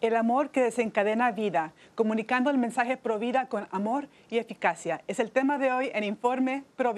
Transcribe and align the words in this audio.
El 0.00 0.16
amor 0.16 0.50
que 0.50 0.62
desencadena 0.62 1.30
vida, 1.30 1.74
comunicando 1.94 2.48
el 2.48 2.56
mensaje 2.56 2.96
pro 2.96 3.18
vida 3.18 3.46
con 3.48 3.68
amor 3.70 4.08
y 4.30 4.38
eficacia. 4.38 5.02
Es 5.08 5.20
el 5.20 5.30
tema 5.30 5.58
de 5.58 5.72
hoy 5.72 5.90
en 5.92 6.04
Informe 6.04 6.64
Pro 6.76 6.94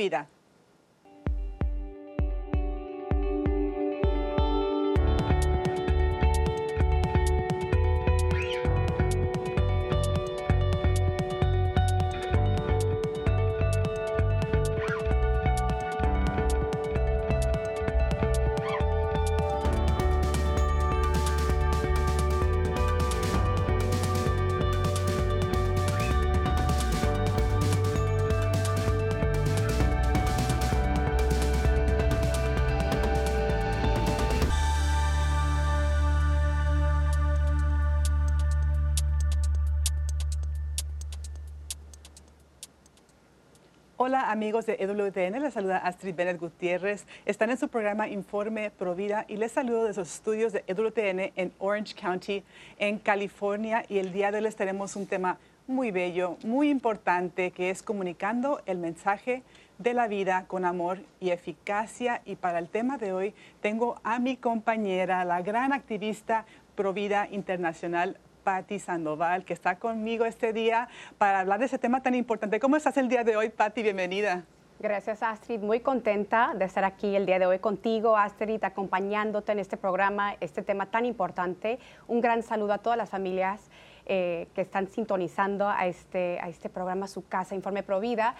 amigos 44.32 44.64
de 44.64 44.78
EWTN, 44.80 45.42
les 45.42 45.52
saluda 45.52 45.76
Astrid 45.76 46.14
Bennett 46.14 46.40
Gutiérrez. 46.40 47.04
Están 47.26 47.50
en 47.50 47.58
su 47.58 47.68
programa 47.68 48.08
Informe 48.08 48.70
Provida 48.70 49.26
y 49.28 49.36
les 49.36 49.52
saludo 49.52 49.84
de 49.84 49.92
sus 49.92 50.08
estudios 50.08 50.54
de 50.54 50.64
EWTN 50.66 51.32
en 51.36 51.52
Orange 51.58 51.94
County, 51.94 52.42
en 52.78 52.98
California. 52.98 53.84
Y 53.90 53.98
el 53.98 54.10
día 54.10 54.30
de 54.30 54.38
hoy 54.38 54.44
les 54.44 54.56
tenemos 54.56 54.96
un 54.96 55.06
tema 55.06 55.36
muy 55.66 55.90
bello, 55.90 56.38
muy 56.44 56.70
importante, 56.70 57.50
que 57.50 57.68
es 57.68 57.82
comunicando 57.82 58.62
el 58.64 58.78
mensaje 58.78 59.42
de 59.76 59.92
la 59.92 60.08
vida 60.08 60.46
con 60.48 60.64
amor 60.64 61.00
y 61.20 61.28
eficacia. 61.28 62.22
Y 62.24 62.36
para 62.36 62.58
el 62.58 62.70
tema 62.70 62.96
de 62.96 63.12
hoy 63.12 63.34
tengo 63.60 64.00
a 64.02 64.18
mi 64.18 64.38
compañera, 64.38 65.26
la 65.26 65.42
gran 65.42 65.74
activista 65.74 66.46
Provida 66.74 67.28
Internacional, 67.30 68.16
Patti 68.42 68.78
Sandoval, 68.78 69.44
que 69.44 69.52
está 69.52 69.78
conmigo 69.78 70.24
este 70.24 70.52
día 70.52 70.88
para 71.18 71.40
hablar 71.40 71.58
de 71.58 71.66
ese 71.66 71.78
tema 71.78 72.02
tan 72.02 72.14
importante. 72.14 72.60
¿Cómo 72.60 72.76
estás 72.76 72.96
el 72.96 73.08
día 73.08 73.24
de 73.24 73.36
hoy, 73.36 73.48
Patti? 73.50 73.82
Bienvenida. 73.82 74.44
Gracias, 74.82 75.22
Astrid. 75.22 75.60
Muy 75.60 75.78
contenta 75.78 76.54
de 76.56 76.64
estar 76.64 76.84
aquí 76.84 77.14
el 77.14 77.24
día 77.24 77.38
de 77.38 77.46
hoy 77.46 77.60
contigo, 77.60 78.16
Astrid, 78.16 78.64
acompañándote 78.64 79.52
en 79.52 79.60
este 79.60 79.76
programa, 79.76 80.34
este 80.40 80.62
tema 80.62 80.86
tan 80.86 81.06
importante. 81.06 81.78
Un 82.08 82.20
gran 82.20 82.42
saludo 82.42 82.72
a 82.72 82.78
todas 82.78 82.98
las 82.98 83.08
familias 83.08 83.70
eh, 84.06 84.48
que 84.56 84.62
están 84.62 84.88
sintonizando 84.88 85.68
a 85.68 85.86
este, 85.86 86.40
a 86.40 86.48
este 86.48 86.68
programa, 86.68 87.06
su 87.06 87.24
casa, 87.28 87.54
Informe 87.54 87.84
Provida. 87.84 88.34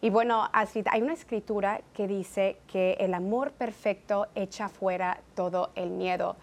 Y 0.00 0.08
bueno, 0.08 0.48
Astrid, 0.54 0.86
hay 0.90 1.02
una 1.02 1.12
escritura 1.12 1.82
que 1.92 2.08
dice 2.08 2.56
que 2.66 2.94
el 2.94 3.12
amor 3.12 3.52
perfecto 3.52 4.28
echa 4.34 4.70
fuera 4.70 5.20
todo 5.34 5.72
el 5.74 5.90
miedo. 5.90 6.36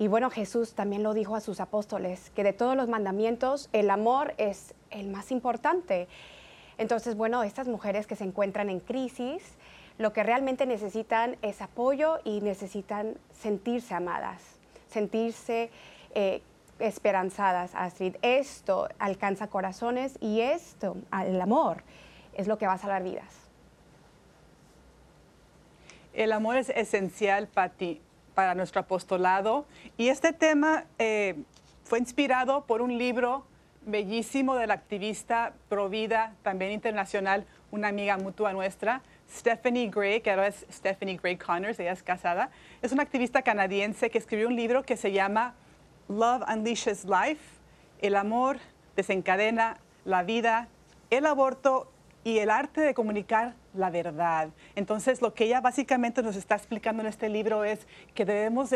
Y 0.00 0.08
bueno, 0.08 0.30
Jesús 0.30 0.72
también 0.72 1.02
lo 1.02 1.12
dijo 1.12 1.36
a 1.36 1.42
sus 1.42 1.60
apóstoles, 1.60 2.30
que 2.34 2.42
de 2.42 2.54
todos 2.54 2.74
los 2.74 2.88
mandamientos 2.88 3.68
el 3.74 3.90
amor 3.90 4.32
es 4.38 4.72
el 4.88 5.08
más 5.08 5.30
importante. 5.30 6.08
Entonces, 6.78 7.16
bueno, 7.16 7.42
estas 7.42 7.68
mujeres 7.68 8.06
que 8.06 8.16
se 8.16 8.24
encuentran 8.24 8.70
en 8.70 8.80
crisis, 8.80 9.42
lo 9.98 10.14
que 10.14 10.22
realmente 10.22 10.64
necesitan 10.64 11.36
es 11.42 11.60
apoyo 11.60 12.18
y 12.24 12.40
necesitan 12.40 13.18
sentirse 13.30 13.92
amadas, 13.92 14.40
sentirse 14.88 15.68
eh, 16.14 16.40
esperanzadas, 16.78 17.74
Astrid. 17.74 18.16
Esto 18.22 18.88
alcanza 18.98 19.48
corazones 19.48 20.16
y 20.22 20.40
esto, 20.40 20.96
el 21.26 21.38
amor, 21.38 21.82
es 22.32 22.48
lo 22.48 22.56
que 22.56 22.66
va 22.66 22.72
a 22.72 22.78
salvar 22.78 23.02
vidas. 23.02 23.34
El 26.14 26.32
amor 26.32 26.56
es 26.56 26.70
esencial 26.70 27.48
para 27.48 27.68
ti 27.68 28.00
para 28.34 28.54
nuestro 28.54 28.80
apostolado. 28.80 29.66
Y 29.96 30.08
este 30.08 30.32
tema 30.32 30.84
eh, 30.98 31.36
fue 31.84 31.98
inspirado 31.98 32.64
por 32.66 32.82
un 32.82 32.98
libro 32.98 33.44
bellísimo 33.86 34.56
de 34.56 34.66
la 34.66 34.74
activista 34.74 35.54
Provida, 35.68 36.34
también 36.42 36.70
internacional, 36.72 37.46
una 37.70 37.88
amiga 37.88 38.16
mutua 38.18 38.52
nuestra, 38.52 39.02
Stephanie 39.30 39.88
Gray, 39.88 40.20
que 40.20 40.30
ahora 40.30 40.48
es 40.48 40.66
Stephanie 40.70 41.16
Gray 41.16 41.36
Connors, 41.36 41.78
ella 41.78 41.92
es 41.92 42.02
casada. 42.02 42.50
Es 42.82 42.92
una 42.92 43.02
activista 43.02 43.42
canadiense 43.42 44.10
que 44.10 44.18
escribió 44.18 44.48
un 44.48 44.56
libro 44.56 44.82
que 44.82 44.96
se 44.96 45.12
llama 45.12 45.54
Love 46.08 46.42
Unleashes 46.52 47.04
Life, 47.04 47.60
el 48.00 48.16
amor 48.16 48.58
desencadena 48.96 49.78
la 50.04 50.22
vida, 50.24 50.68
el 51.10 51.26
aborto 51.26 51.90
y 52.24 52.38
el 52.38 52.50
arte 52.50 52.80
de 52.80 52.94
comunicar 52.94 53.54
la 53.74 53.90
verdad. 53.90 54.50
Entonces, 54.74 55.22
lo 55.22 55.34
que 55.34 55.44
ella 55.44 55.60
básicamente 55.60 56.22
nos 56.22 56.36
está 56.36 56.54
explicando 56.56 57.02
en 57.02 57.08
este 57.08 57.28
libro 57.28 57.64
es 57.64 57.86
que 58.14 58.24
debemos 58.24 58.70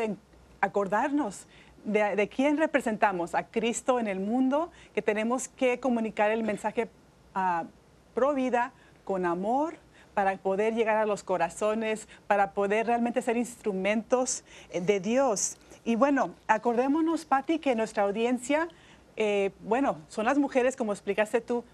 acordarnos 0.61 1.47
de, 1.85 2.29
quién 2.35 2.57
representamos, 2.57 3.35
a 3.35 3.47
Cristo 3.47 4.01
en 4.01 4.09
el 4.09 4.21
mundo, 4.21 4.71
que 4.95 5.03
tenemos 5.03 5.49
que 5.49 5.81
comunicar 5.81 6.31
el 6.31 6.43
mensaje 6.43 6.89
uh, 7.37 7.67
pro 8.15 8.35
vida 8.35 8.73
con 9.05 9.27
amor 9.27 9.77
para 10.15 10.37
poder 10.39 10.75
llegar 10.75 10.97
a 10.97 11.07
los 11.07 11.23
corazones, 11.23 12.09
para 12.27 12.53
poder 12.53 12.87
realmente 12.87 13.21
ser 13.21 13.37
instrumentos 13.37 14.45
eh, 14.71 14.81
de 14.81 15.01
Dios. 15.01 15.59
Y 15.85 15.97
bueno, 15.97 16.31
acordémonos, 16.47 17.25
Patti, 17.25 17.59
que 17.59 17.75
nuestra 17.75 18.05
audiencia, 18.05 18.69
eh, 19.17 19.51
bueno, 19.61 19.99
son 20.09 20.25
las 20.25 20.39
mujeres, 20.39 20.77
como 20.77 20.93
explicaste 20.93 21.41
tú, 21.41 21.65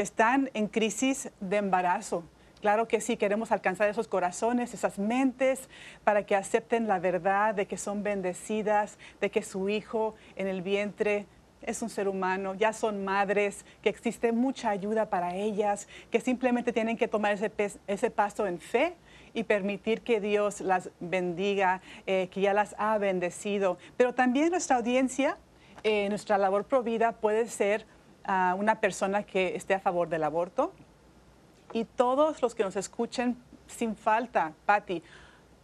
que 0.00 0.04
están 0.04 0.48
en 0.54 0.66
crisis 0.66 1.28
de 1.40 1.58
embarazo. 1.58 2.24
Claro 2.62 2.88
que 2.88 3.02
sí, 3.02 3.18
queremos 3.18 3.52
alcanzar 3.52 3.90
esos 3.90 4.08
corazones, 4.08 4.72
esas 4.72 4.98
mentes, 4.98 5.68
para 6.04 6.24
que 6.24 6.34
acepten 6.34 6.88
la 6.88 6.98
verdad 6.98 7.54
de 7.54 7.66
que 7.66 7.76
son 7.76 8.02
bendecidas, 8.02 8.96
de 9.20 9.30
que 9.30 9.42
su 9.42 9.68
hijo 9.68 10.14
en 10.36 10.46
el 10.46 10.62
vientre 10.62 11.26
es 11.60 11.82
un 11.82 11.90
ser 11.90 12.08
humano, 12.08 12.54
ya 12.54 12.72
son 12.72 13.04
madres, 13.04 13.66
que 13.82 13.90
existe 13.90 14.32
mucha 14.32 14.70
ayuda 14.70 15.10
para 15.10 15.36
ellas, 15.36 15.86
que 16.10 16.22
simplemente 16.22 16.72
tienen 16.72 16.96
que 16.96 17.06
tomar 17.06 17.34
ese, 17.34 17.52
ese 17.86 18.10
paso 18.10 18.46
en 18.46 18.58
fe 18.58 18.94
y 19.34 19.44
permitir 19.44 20.00
que 20.00 20.18
Dios 20.18 20.62
las 20.62 20.88
bendiga, 21.00 21.82
eh, 22.06 22.30
que 22.30 22.40
ya 22.40 22.54
las 22.54 22.74
ha 22.78 22.96
bendecido. 22.96 23.76
Pero 23.98 24.14
también 24.14 24.48
nuestra 24.48 24.76
audiencia, 24.76 25.36
eh, 25.82 26.08
nuestra 26.08 26.38
labor 26.38 26.64
provida 26.64 27.12
puede 27.12 27.46
ser 27.48 27.84
a 28.24 28.54
una 28.58 28.80
persona 28.80 29.22
que 29.22 29.56
esté 29.56 29.74
a 29.74 29.80
favor 29.80 30.08
del 30.08 30.24
aborto. 30.24 30.72
Y 31.72 31.84
todos 31.84 32.42
los 32.42 32.54
que 32.54 32.64
nos 32.64 32.76
escuchen 32.76 33.36
sin 33.66 33.94
falta, 33.94 34.52
Patti, 34.66 35.02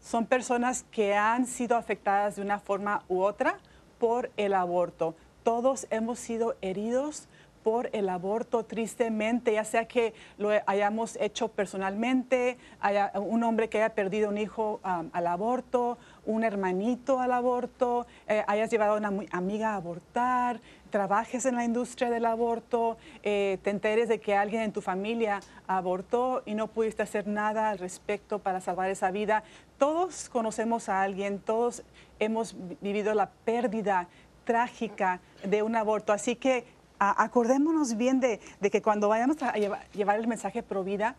son 0.00 0.26
personas 0.26 0.84
que 0.90 1.14
han 1.14 1.46
sido 1.46 1.76
afectadas 1.76 2.36
de 2.36 2.42
una 2.42 2.58
forma 2.60 3.02
u 3.08 3.22
otra 3.22 3.58
por 3.98 4.30
el 4.36 4.54
aborto. 4.54 5.16
Todos 5.42 5.86
hemos 5.90 6.18
sido 6.18 6.56
heridos 6.60 7.28
por 7.66 7.90
el 7.92 8.08
aborto, 8.08 8.64
tristemente, 8.64 9.54
ya 9.54 9.64
sea 9.64 9.88
que 9.88 10.14
lo 10.38 10.50
hayamos 10.66 11.16
hecho 11.20 11.48
personalmente, 11.48 12.58
haya 12.78 13.10
un 13.16 13.42
hombre 13.42 13.68
que 13.68 13.78
haya 13.78 13.92
perdido 13.92 14.28
un 14.28 14.38
hijo 14.38 14.78
al 14.84 15.26
aborto, 15.26 15.98
un 16.26 16.44
hermanito 16.44 17.20
al 17.20 17.32
aborto, 17.32 18.06
eh, 18.28 18.44
hayas 18.46 18.70
llevado 18.70 18.94
a 18.94 18.96
una 18.96 19.12
amiga 19.30 19.70
a 19.70 19.76
abortar, 19.76 20.60
trabajes 20.90 21.46
en 21.46 21.56
la 21.56 21.64
industria 21.64 22.10
del 22.10 22.26
aborto, 22.26 22.96
eh, 23.22 23.58
te 23.62 23.70
enteres 23.70 24.08
de 24.08 24.20
que 24.20 24.34
alguien 24.34 24.62
en 24.62 24.72
tu 24.72 24.82
familia 24.82 25.40
abortó 25.66 26.42
y 26.44 26.54
no 26.54 26.68
pudiste 26.68 27.02
hacer 27.02 27.26
nada 27.26 27.70
al 27.70 27.78
respecto 27.78 28.38
para 28.38 28.60
salvar 28.60 28.90
esa 28.90 29.10
vida. 29.10 29.42
Todos 29.78 30.28
conocemos 30.28 30.88
a 30.88 31.02
alguien, 31.02 31.38
todos 31.38 31.82
hemos 32.18 32.56
vivido 32.80 33.14
la 33.14 33.30
pérdida 33.30 34.08
trágica 34.44 35.20
de 35.44 35.62
un 35.62 35.76
aborto, 35.76 36.12
así 36.12 36.36
que 36.36 36.64
acordémonos 36.98 37.96
bien 37.96 38.20
de, 38.20 38.40
que 38.70 38.80
cuando 38.80 39.08
vayamos 39.08 39.42
a 39.42 39.52
llevar, 39.52 40.18
el 40.18 40.26
mensaje 40.26 40.62
pro 40.62 40.82
vida, 40.82 41.14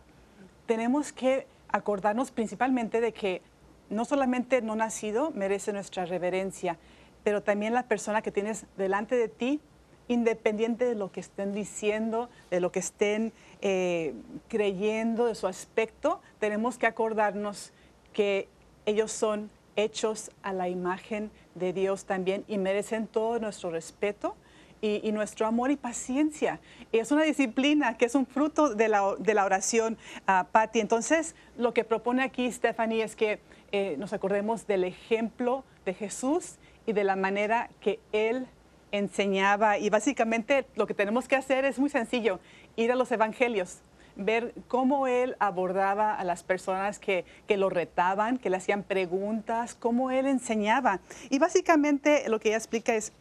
tenemos 0.65 1.13
que 1.13 1.45
acordarnos 1.69 2.31
principalmente 2.31 3.01
de 3.01 3.13
que 3.13 3.42
no 3.89 4.06
solamente 4.06 4.62
no 4.62 4.75
nacido 4.75 5.31
merece 5.31 5.74
nuestra 5.74 6.06
reverencia, 6.06 6.78
pero 7.24 7.42
también 7.44 7.74
la 7.74 7.84
persona 7.84 8.22
que 8.22 8.31
tienes 8.31 8.66
delante 8.78 9.16
de 9.16 9.28
ti, 9.28 9.60
independiente 10.07 10.86
de 10.86 10.95
lo 10.95 11.12
que 11.12 11.19
estén 11.19 11.54
diciendo, 11.54 12.30
de 12.50 12.62
lo 12.62 12.72
que 12.72 12.80
estén 12.80 13.34
eh, 13.62 14.13
creyendo, 14.48 15.25
de 15.25 15.36
su 15.36 15.48
aspecto, 15.48 16.22
tenemos 16.39 16.78
que 16.78 16.88
acordarnos 16.88 17.74
que 18.13 18.48
ellos 18.86 19.12
son 19.12 19.50
hechos 19.75 20.31
a 20.42 20.54
la 20.54 20.69
imagen 20.69 21.30
de 21.56 21.74
Dios 21.74 22.06
también 22.06 22.45
y 22.48 22.57
merecen 22.57 23.07
todo 23.07 23.39
nuestro 23.39 23.72
respeto 23.72 24.36
y, 24.81 25.12
nuestro 25.12 25.48
amor 25.48 25.72
y 25.72 25.75
paciencia. 25.75 26.60
Es 26.92 27.12
una 27.12 27.24
disciplina 27.24 27.98
que 27.98 28.06
es 28.06 28.16
un 28.16 28.25
fruto 28.25 28.75
de 28.75 28.88
la, 28.88 29.04
oración, 29.44 29.98
uh. 30.28 30.60
Entonces, 30.74 31.36
lo 31.57 31.74
que 31.74 31.84
propone 31.84 32.24
aquí 32.24 32.51
Stephanie 32.51 33.04
es 33.04 33.16
que 33.16 33.39
eh, 33.72 33.96
nos 33.98 34.14
acordemos 34.14 34.68
del 34.68 34.84
ejemplo 34.84 35.64
de 35.86 35.94
Jesús 35.94 36.56
y 36.86 36.94
de 36.94 37.04
la 37.04 37.16
manera 37.16 37.69
que 37.81 38.00
Él 38.12 38.48
enseñaba 38.92 39.78
y 39.78 39.90
básicamente 39.90 40.66
lo 40.75 40.88
que 40.88 40.94
tenemos 40.94 41.28
que 41.28 41.36
hacer 41.36 41.66
es 41.66 41.80
muy 41.80 41.90
sencillo, 41.90 42.40
ir 42.75 42.92
a 42.92 42.96
los 42.96 43.12
evangelios, 43.12 43.80
ver 44.16 44.54
cómo 44.68 45.08
él 45.08 45.36
abordaba 45.40 46.16
a 46.16 46.24
las 46.24 46.44
personas 46.44 47.00
que, 47.00 47.25
que, 47.48 47.58
lo 47.58 47.69
retaban, 47.69 48.38
que 48.38 48.50
le 48.50 48.58
hacían 48.58 48.84
preguntas, 48.84 49.75
cómo 49.75 50.10
él 50.10 50.25
enseñaba. 50.25 51.02
Y 51.30 51.38
básicamente 51.38 52.28
lo 52.30 52.40
que 52.40 52.50
ella 52.50 52.58
explica 52.58 52.96
es 52.96 53.13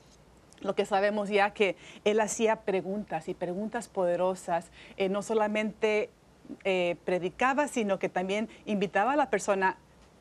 lo 0.60 0.75
que 0.75 0.87
sabemos 0.87 1.28
ya 1.28 1.50
que 1.50 1.76
él 2.04 2.20
hacía 2.20 2.62
preguntas 2.62 3.28
y 3.28 3.34
preguntas 3.34 3.88
poderosas, 3.88 4.70
eh, 4.96 5.08
no 5.08 5.22
solamente 5.22 6.10
eh, 6.64 6.96
predicaba, 7.04 7.69
sino 7.69 7.99
que 7.99 8.08
también 8.08 8.49
invitaba 8.64 9.12
a 9.12 9.16
la 9.16 9.31
persona 9.31 9.76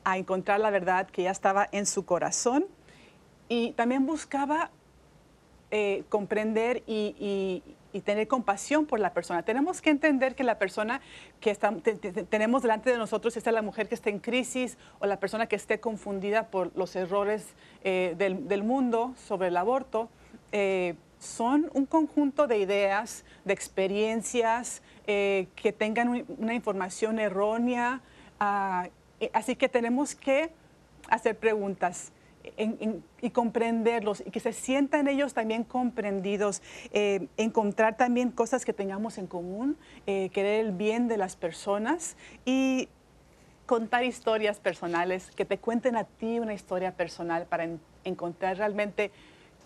a 0.06 0.18
encontrar 0.18 0.60
la 0.60 0.70
verdad 0.70 1.08
que 1.08 1.24
ya 1.24 1.32
estaba 1.32 1.68
en 1.72 1.84
su 1.84 2.06
corazón 2.06 2.64
y 3.48 3.72
también 3.72 4.06
buscaba 4.06 4.70
eh, 5.72 6.04
comprender 6.08 6.84
y, 6.86 7.62
tener 8.04 8.28
compasión 8.28 8.84
por 8.84 9.00
la 9.00 9.14
persona. 9.14 9.42
Tenemos 9.42 9.80
que 9.80 9.88
entender 9.88 10.34
que 10.34 10.44
la 10.44 10.58
persona 10.58 11.00
que 11.40 11.54
tenemos 12.28 12.60
delante 12.60 12.90
de 12.90 12.98
nosotros, 12.98 13.38
esta 13.38 13.48
es 13.48 13.54
la 13.54 13.62
mujer 13.62 13.88
que 13.88 13.94
está 13.94 14.10
en 14.10 14.18
crisis 14.18 14.76
o 14.98 15.06
la 15.06 15.18
persona 15.18 15.46
que 15.46 15.56
esté 15.56 15.80
confundida 15.80 16.48
por 16.48 16.76
los 16.76 16.94
errores 16.94 17.54
del, 17.82 18.62
mundo 18.64 19.14
sobre 19.16 19.48
el 19.48 19.56
aborto, 19.56 20.10
eh, 20.52 20.94
son 21.18 21.70
un 21.72 21.86
conjunto 21.86 22.46
de 22.46 22.58
ideas, 22.58 23.24
de 23.46 23.54
experiencias 23.54 24.82
eh, 25.06 25.48
que 25.56 25.72
tengan 25.72 26.26
una 26.38 26.54
información 26.54 27.18
errónea. 27.18 28.02
Ah, 28.38 28.86
eh, 28.86 29.05
así 29.32 29.56
que 29.56 29.68
tenemos 29.68 30.14
que 30.14 30.50
hacer 31.08 31.36
preguntas 31.36 32.12
y 33.20 33.30
comprenderlos 33.30 34.22
y 34.24 34.30
que 34.30 34.38
se 34.38 34.52
sientan 34.52 35.08
ellos 35.08 35.34
también 35.34 35.64
comprendidos, 35.64 36.62
encontrar 37.36 37.96
también 37.96 38.30
cosas 38.30 38.64
que 38.64 38.72
tengamos 38.72 39.18
en 39.18 39.26
común, 39.26 39.76
querer 40.04 40.64
el 40.64 40.72
bien 40.72 41.08
de 41.08 41.16
las 41.16 41.34
personas 41.34 42.16
y 42.44 42.88
contar 43.66 44.04
historias 44.04 44.60
personales, 44.60 45.30
que 45.32 45.44
te 45.44 45.58
cuenten 45.58 45.96
a 45.96 46.04
ti 46.04 46.38
una 46.38 46.54
historia 46.54 46.92
personal 46.92 47.46
para 47.46 47.68
encontrar 48.04 48.56
realmente 48.56 49.10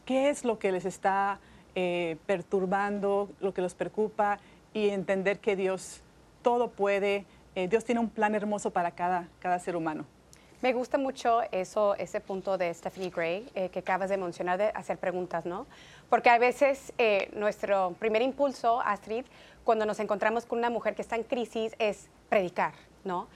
qué 0.07 0.31
es 0.31 0.45
lo 0.45 0.59
que 0.59 0.73
les 0.73 0.87
está 0.87 1.39
eh, 1.75 2.17
perturbando, 2.27 3.31
lo 3.41 3.55
que 3.55 3.63
los 3.63 3.75
preocupa 3.75 4.41
y 4.73 4.89
entender 4.89 5.39
que 5.39 5.55
Dios 5.55 6.01
todo 6.43 6.71
puede, 6.71 7.27
eh, 7.55 7.69
Dios 7.69 7.85
tiene 7.85 8.01
un 8.01 8.11
plan 8.11 8.35
hermoso 8.35 8.71
para 8.71 8.93
cada, 8.93 9.29
cada 9.39 9.59
ser 9.59 9.77
humano. 9.77 10.05
Me 10.63 10.73
gusta 10.73 10.99
mucho 10.99 11.41
eso, 11.53 11.95
ese 11.95 12.21
punto 12.21 12.59
de 12.59 12.73
Stephanie 12.75 13.11
Gray 13.11 13.51
eh, 13.55 13.71
que 13.71 13.79
acabas 13.79 14.11
de 14.11 14.19
mencionar 14.19 14.59
de 14.59 14.69
hacer 14.75 14.99
preguntas, 14.99 15.47
¿no? 15.47 15.67
Porque 16.11 16.29
a 16.29 16.39
veces 16.39 16.93
nuestro 17.33 17.95
primer 17.99 18.21
impulso, 18.21 18.81
Astrid, 18.81 19.25
cuando 19.65 19.87
nos 19.87 20.01
encontramos 20.01 20.45
con 20.45 20.59
una 20.59 20.69
mujer 20.69 20.95
que 20.95 21.03
está 21.03 21.17
en 21.17 21.23
crisis 21.23 21.75
es 21.79 22.09
predicar, 22.29 22.75
¿no? 23.05 23.29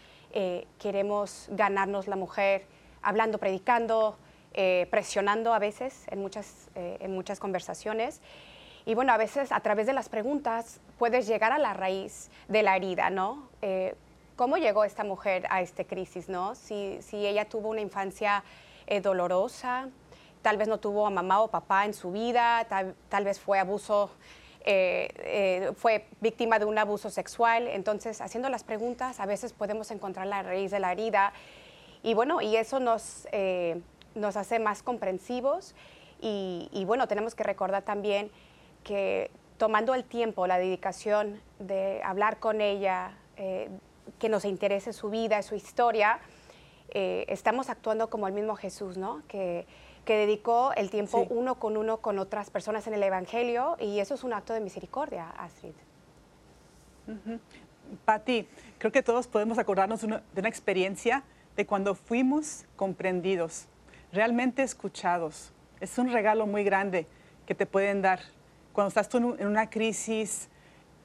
queremos 0.81 1.47
ganarnos 1.53 2.09
la 2.09 2.17
mujer 2.17 2.67
hablando, 3.05 3.39
predicando, 3.39 4.17
eh, 4.57 4.87
presionando 4.89 5.53
a 5.53 5.59
veces 5.59 6.05
en 6.13 6.21
muchas, 6.21 6.69
eh, 6.77 6.99
en 7.01 7.13
muchas 7.13 7.41
conversaciones. 7.41 8.21
Y 8.87 8.95
bueno, 8.95 9.13
a 9.13 9.17
veces 9.17 9.51
a 9.51 9.59
través 9.59 9.89
de 9.89 9.93
las 9.93 10.09
preguntas 10.09 10.81
puedes 10.97 11.27
llegar 11.27 11.51
a 11.51 11.59
la 11.59 11.75
raíz 11.75 12.31
de 12.47 12.63
la 12.63 12.77
herida, 12.77 13.11
¿no? 13.11 13.49
Eh, 13.63 13.97
¿Cómo 14.37 14.57
llegó 14.57 14.85
esta 14.85 15.05
mujer 15.05 15.47
a 15.51 15.61
esta 15.61 15.85
crisis, 15.85 16.29
no? 16.29 16.55
Si, 16.55 16.99
si 17.03 17.27
ella 17.27 17.49
tuvo 17.49 17.69
una 17.71 17.81
infancia 17.81 18.45
dolorosa, 19.03 19.89
tal 20.43 20.57
vez 20.57 20.69
no 20.69 20.79
tuvo 20.79 21.07
a 21.07 21.11
mamá 21.11 21.41
o 21.41 21.49
papá 21.49 21.85
en 21.87 21.95
su 21.95 22.13
vida, 22.13 22.67
tal, 22.69 22.95
tal 23.09 23.25
vez 23.25 23.41
fue 23.41 23.59
abuso, 23.59 24.11
fue 25.77 26.07
víctima 26.21 26.59
de 26.59 26.65
un 26.65 26.77
abuso 26.77 27.11
sexual. 27.11 27.69
Entonces, 27.69 28.21
haciendo 28.21 28.49
las 28.51 28.65
preguntas, 28.65 29.21
a 29.21 29.27
veces 29.27 29.53
podemos 29.53 29.91
encontrar 29.91 30.27
la 30.27 30.43
raíz 30.43 30.71
de 30.71 30.81
la 30.81 30.93
herida. 30.93 31.33
Y 32.03 32.13
bueno, 32.15 32.43
y 32.43 32.57
eso 32.57 32.81
nos 32.81 33.27
nos 34.15 34.37
hace 34.37 34.59
más 34.59 34.83
comprensivos 34.83 35.75
y, 36.21 36.85
bueno, 36.87 37.07
tenemos 37.07 37.35
que 37.35 37.43
recordar 37.43 37.83
también 37.83 38.31
que 38.83 39.31
tomando 39.59 39.95
el 39.95 40.05
tiempo, 40.05 40.47
la 40.47 40.59
dedicación 40.59 41.41
de 41.59 42.01
hablar 42.03 42.39
con 42.39 42.63
ella, 42.63 43.13
eh, 43.37 43.69
que 44.19 44.29
nos 44.29 44.45
interese 44.45 44.93
su 44.93 45.11
vida, 45.11 45.43
su 45.43 45.55
historia, 45.55 46.21
eh, 46.91 47.25
estamos 47.29 47.71
actuando 47.71 48.11
como 48.11 48.27
el 48.29 48.35
mismo 48.35 48.57
Jesús, 48.57 48.97
¿no? 48.97 49.23
Que, 49.29 49.67
que 50.05 50.17
dedicó 50.17 50.73
el 50.77 50.91
tiempo 50.91 51.27
uno 51.31 51.57
con 51.57 51.77
uno 51.77 51.99
con 51.99 52.19
otras 52.19 52.51
personas 52.51 52.87
en 52.87 52.95
el 52.95 53.03
Evangelio 53.03 53.77
y 53.81 54.01
eso 54.01 54.15
es 54.15 54.25
un 54.25 54.33
acto 54.33 54.53
de 54.53 54.61
misericordia, 54.61 55.31
Astrid. 55.31 55.73
Pati, 58.05 58.47
creo 58.79 58.93
que 58.93 59.03
todos 59.03 59.27
podemos 59.27 59.59
acordarnos 59.59 60.01
de 60.01 60.07
una 60.37 60.49
experiencia 60.49 61.23
de 61.57 61.67
cuando 61.67 61.95
fuimos 61.95 62.65
comprendidos 62.77 63.67
realmente 64.13 64.63
escuchados. 64.63 65.53
Es 65.81 65.99
un 65.99 66.11
regalo 66.11 66.47
muy 66.47 66.65
grande 66.65 67.07
que 67.47 67.55
te 67.55 67.67
pueden 67.67 68.03
dar. 68.03 68.21
Cuando 68.73 68.89
estás 68.89 69.09
tú 69.09 69.37
en 69.39 69.47
una 69.47 69.71
crisis, 69.71 70.49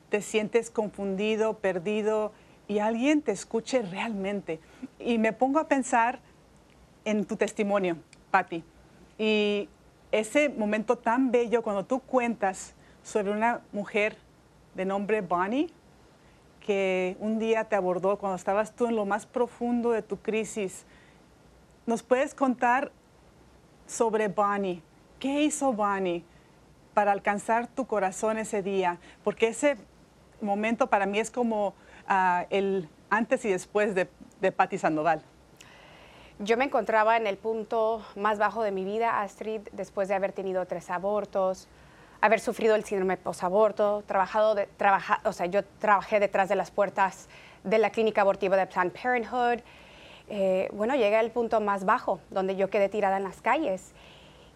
te 0.09 0.21
sientes 0.21 0.69
confundido, 0.69 1.57
perdido 1.57 2.31
y 2.69 2.79
alguien 2.79 3.21
te 3.21 3.33
escuche 3.33 3.81
realmente. 3.81 4.61
Y 4.99 5.17
me 5.17 5.33
pongo 5.33 5.59
a 5.59 5.67
pensar 5.67 6.19
en 7.03 7.25
tu 7.25 7.35
testimonio, 7.35 7.97
Patti. 8.31 8.63
Y 9.17 9.67
ese 10.11 10.47
momento 10.47 10.97
tan 10.97 11.31
bello 11.31 11.63
cuando 11.63 11.83
tú 11.83 11.99
cuentas 11.99 12.75
sobre 13.03 13.31
una 13.31 13.61
mujer 13.73 14.15
de 14.75 14.85
nombre 14.85 15.19
Bonnie 15.21 15.73
que 16.65 17.17
un 17.19 17.39
día 17.39 17.63
te 17.65 17.75
abordó 17.75 18.17
cuando 18.17 18.35
estabas 18.35 18.75
tú 18.75 18.85
en 18.85 18.95
lo 18.95 19.05
más 19.05 19.25
profundo 19.25 19.91
de 19.91 20.03
tu 20.03 20.17
crisis. 20.17 20.85
¿Nos 21.87 22.03
puedes 22.03 22.35
contar 22.35 22.91
sobre 23.87 24.27
Bonnie. 24.27 24.83
¿Qué 25.19 25.41
hizo 25.41 25.73
Bonnie 25.73 26.23
para 26.93 27.11
alcanzar 27.11 27.65
tu 27.65 27.87
corazón 27.87 28.37
ese 28.37 28.61
día? 28.61 28.99
Porque 29.23 29.47
ese 29.47 29.77
momento 30.39 30.87
para 30.87 31.07
mí 31.07 31.17
es 31.19 31.31
como 31.31 31.73
ah, 32.09 32.45
el 32.49 32.89
antes 33.09 33.45
y 33.45 33.49
después 33.49 33.95
de, 33.95 34.09
de 34.41 34.51
Patti 34.51 34.77
Sandoval. 34.77 35.23
Yo 36.39 36.57
me 36.57 36.65
encontraba 36.65 37.15
en 37.15 37.27
el 37.27 37.37
punto 37.37 38.03
más 38.15 38.37
bajo 38.37 38.63
de 38.63 38.71
mi 38.71 38.83
vida, 38.83 39.21
Astrid, 39.21 39.61
después 39.71 40.07
de 40.07 40.15
haber 40.15 40.31
tenido 40.31 40.65
tres 40.65 40.89
abortos, 40.89 41.67
haber 42.21 42.39
sufrido 42.39 42.75
el 42.75 42.83
síndrome 42.83 43.17
posaborto, 43.17 44.03
trabajado 44.05 44.55
de, 44.55 44.67
o 45.23 45.33
sea, 45.33 45.45
yo 45.45 45.63
trabajé 45.79 46.19
detrás 46.19 46.49
de 46.49 46.55
las 46.55 46.71
puertas 46.71 47.29
de 47.63 47.77
la 47.77 47.89
clínica 47.89 48.21
abortiva 48.21 48.57
de 48.57 48.67
Planned 48.67 48.93
Parenthood, 48.93 49.59
eh, 50.29 50.69
bueno, 50.73 50.95
llegué 50.95 51.15
al 51.15 51.31
punto 51.31 51.59
más 51.59 51.85
bajo, 51.85 52.19
donde 52.29 52.55
yo 52.55 52.69
quedé 52.69 52.87
tirada 52.87 53.17
en 53.17 53.23
las 53.23 53.41
calles. 53.41 53.93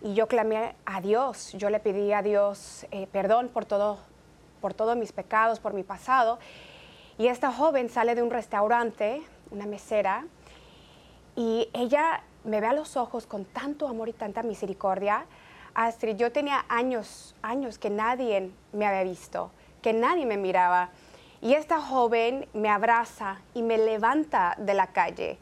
Y 0.01 0.13
yo 0.13 0.28
clamé 0.28 0.75
a 0.86 1.01
Dios, 1.01 1.54
yo 1.54 1.70
le 1.70 1.80
pedí 1.80 2.13
a 2.13 2.22
Dios 2.22 2.86
eh, 2.92 3.08
perdón 3.12 3.50
por 3.50 3.66
todo, 3.66 3.98
por 4.62 4.74
todos 4.74 4.96
mis 4.96 5.12
pecados, 5.12 5.60
por 5.60 5.74
mi 5.74 5.84
pasado. 5.84 6.38
Y 7.17 7.27
esta 7.27 7.51
joven 7.51 7.89
sale 7.89 8.15
de 8.15 8.24
un 8.24 8.32
restaurante, 8.32 9.22
una 9.51 9.65
mesera, 9.65 10.25
y 11.36 11.70
ella 11.74 12.24
me 12.43 12.60
ve 12.60 12.67
a 12.67 12.74
los 12.74 12.98
ojos 12.98 13.27
con 13.27 13.46
tanto 13.46 13.88
amor 13.88 14.10
y 14.10 14.13
tanta 14.13 14.43
misericordia. 14.43 15.25
Astrid, 15.75 16.15
yo 16.15 16.32
tenía 16.32 16.65
años, 16.70 17.36
años 17.41 17.77
que 17.77 17.89
nadie 17.89 18.51
me 18.72 18.86
había 18.86 19.03
visto, 19.03 19.51
que 19.82 19.93
nadie 19.93 20.25
me 20.25 20.38
miraba. 20.38 20.89
Y 21.41 21.53
esta 21.53 21.82
joven 21.82 22.48
me 22.53 22.70
abraza 22.70 23.41
y 23.53 23.63
me 23.63 23.77
levanta 23.77 24.55
de 24.58 24.74
la 24.74 24.88
calle 24.88 25.38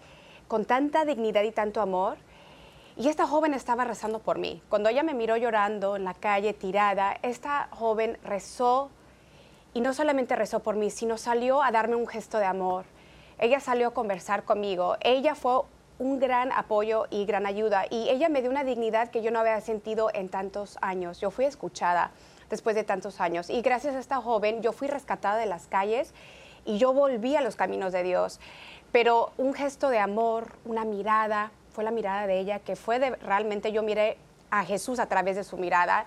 con 0.47 0.65
tanta 0.65 1.05
dignidad 1.05 1.43
y 1.43 1.51
tanto 1.51 1.79
amor. 1.79 2.17
Y 2.97 3.07
esta 3.07 3.25
joven 3.25 3.53
estaba 3.53 3.85
rezando 3.85 4.19
por 4.19 4.37
mí. 4.37 4.61
Cuando 4.67 4.89
ella 4.89 5.03
me 5.03 5.13
miró 5.13 5.37
llorando 5.37 5.95
en 5.95 6.03
la 6.03 6.13
calle, 6.13 6.53
tirada, 6.53 7.17
esta 7.21 7.69
joven 7.71 8.17
rezó 8.23 8.89
y 9.73 9.81
no 9.81 9.93
solamente 9.93 10.35
rezó 10.35 10.59
por 10.59 10.75
mí, 10.75 10.89
sino 10.89 11.17
salió 11.17 11.61
a 11.63 11.71
darme 11.71 11.95
un 11.95 12.07
gesto 12.07 12.37
de 12.37 12.45
amor. 12.45 12.85
Ella 13.39 13.59
salió 13.59 13.89
a 13.89 13.93
conversar 13.93 14.43
conmigo. 14.43 14.97
Ella 15.01 15.35
fue 15.35 15.61
un 15.99 16.19
gran 16.19 16.51
apoyo 16.51 17.05
y 17.09 17.25
gran 17.25 17.45
ayuda 17.45 17.85
y 17.89 18.09
ella 18.09 18.29
me 18.29 18.41
dio 18.41 18.49
una 18.49 18.63
dignidad 18.63 19.09
que 19.09 19.21
yo 19.21 19.31
no 19.31 19.39
había 19.39 19.59
sentido 19.61 20.09
en 20.13 20.29
tantos 20.29 20.77
años. 20.81 21.19
Yo 21.19 21.31
fui 21.31 21.45
escuchada 21.45 22.11
después 22.49 22.75
de 22.75 22.83
tantos 22.83 23.21
años 23.21 23.49
y 23.49 23.61
gracias 23.61 23.95
a 23.95 23.99
esta 23.99 24.21
joven 24.21 24.61
yo 24.61 24.73
fui 24.73 24.87
rescatada 24.87 25.37
de 25.37 25.45
las 25.45 25.67
calles 25.67 26.13
y 26.65 26.77
yo 26.77 26.93
volví 26.93 27.35
a 27.35 27.41
los 27.41 27.55
caminos 27.55 27.93
de 27.93 28.03
Dios 28.03 28.39
pero 28.91 29.31
un 29.37 29.53
gesto 29.53 29.89
de 29.89 29.99
amor, 29.99 30.53
una 30.65 30.85
mirada, 30.85 31.51
fue 31.71 31.83
la 31.83 31.91
mirada 31.91 32.27
de 32.27 32.39
ella, 32.39 32.59
que 32.59 32.75
fue 32.75 32.99
de, 32.99 33.11
realmente 33.11 33.71
yo 33.71 33.83
miré 33.83 34.17
a 34.49 34.65
Jesús 34.65 34.99
a 34.99 35.05
través 35.05 35.37
de 35.37 35.43
su 35.43 35.57
mirada. 35.57 36.05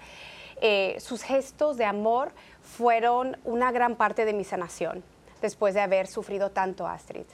Eh, 0.61 0.97
sus 1.01 1.23
gestos 1.23 1.77
de 1.77 1.85
amor 1.85 2.33
fueron 2.65 3.37
una 3.45 3.71
gran 3.71 3.95
parte 3.95 4.25
de 4.25 4.33
mi 4.33 4.43
sanación 4.43 5.05
después 5.41 5.75
de 5.75 5.83
haber 5.83 6.07
sufrido 6.07 6.51
tanto, 6.51 6.87
Astrid. 6.87 7.27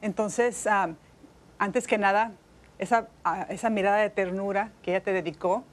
Entonces, 0.00 0.68
antes 1.58 1.86
que 1.86 1.98
nada, 1.98 2.32
esa, 2.78 3.08
mirada 3.70 3.98
de 3.98 4.10
ternura 4.10 4.70
que 4.82 4.92
ella 4.92 5.02
te 5.02 5.12
dedicó, 5.12 5.64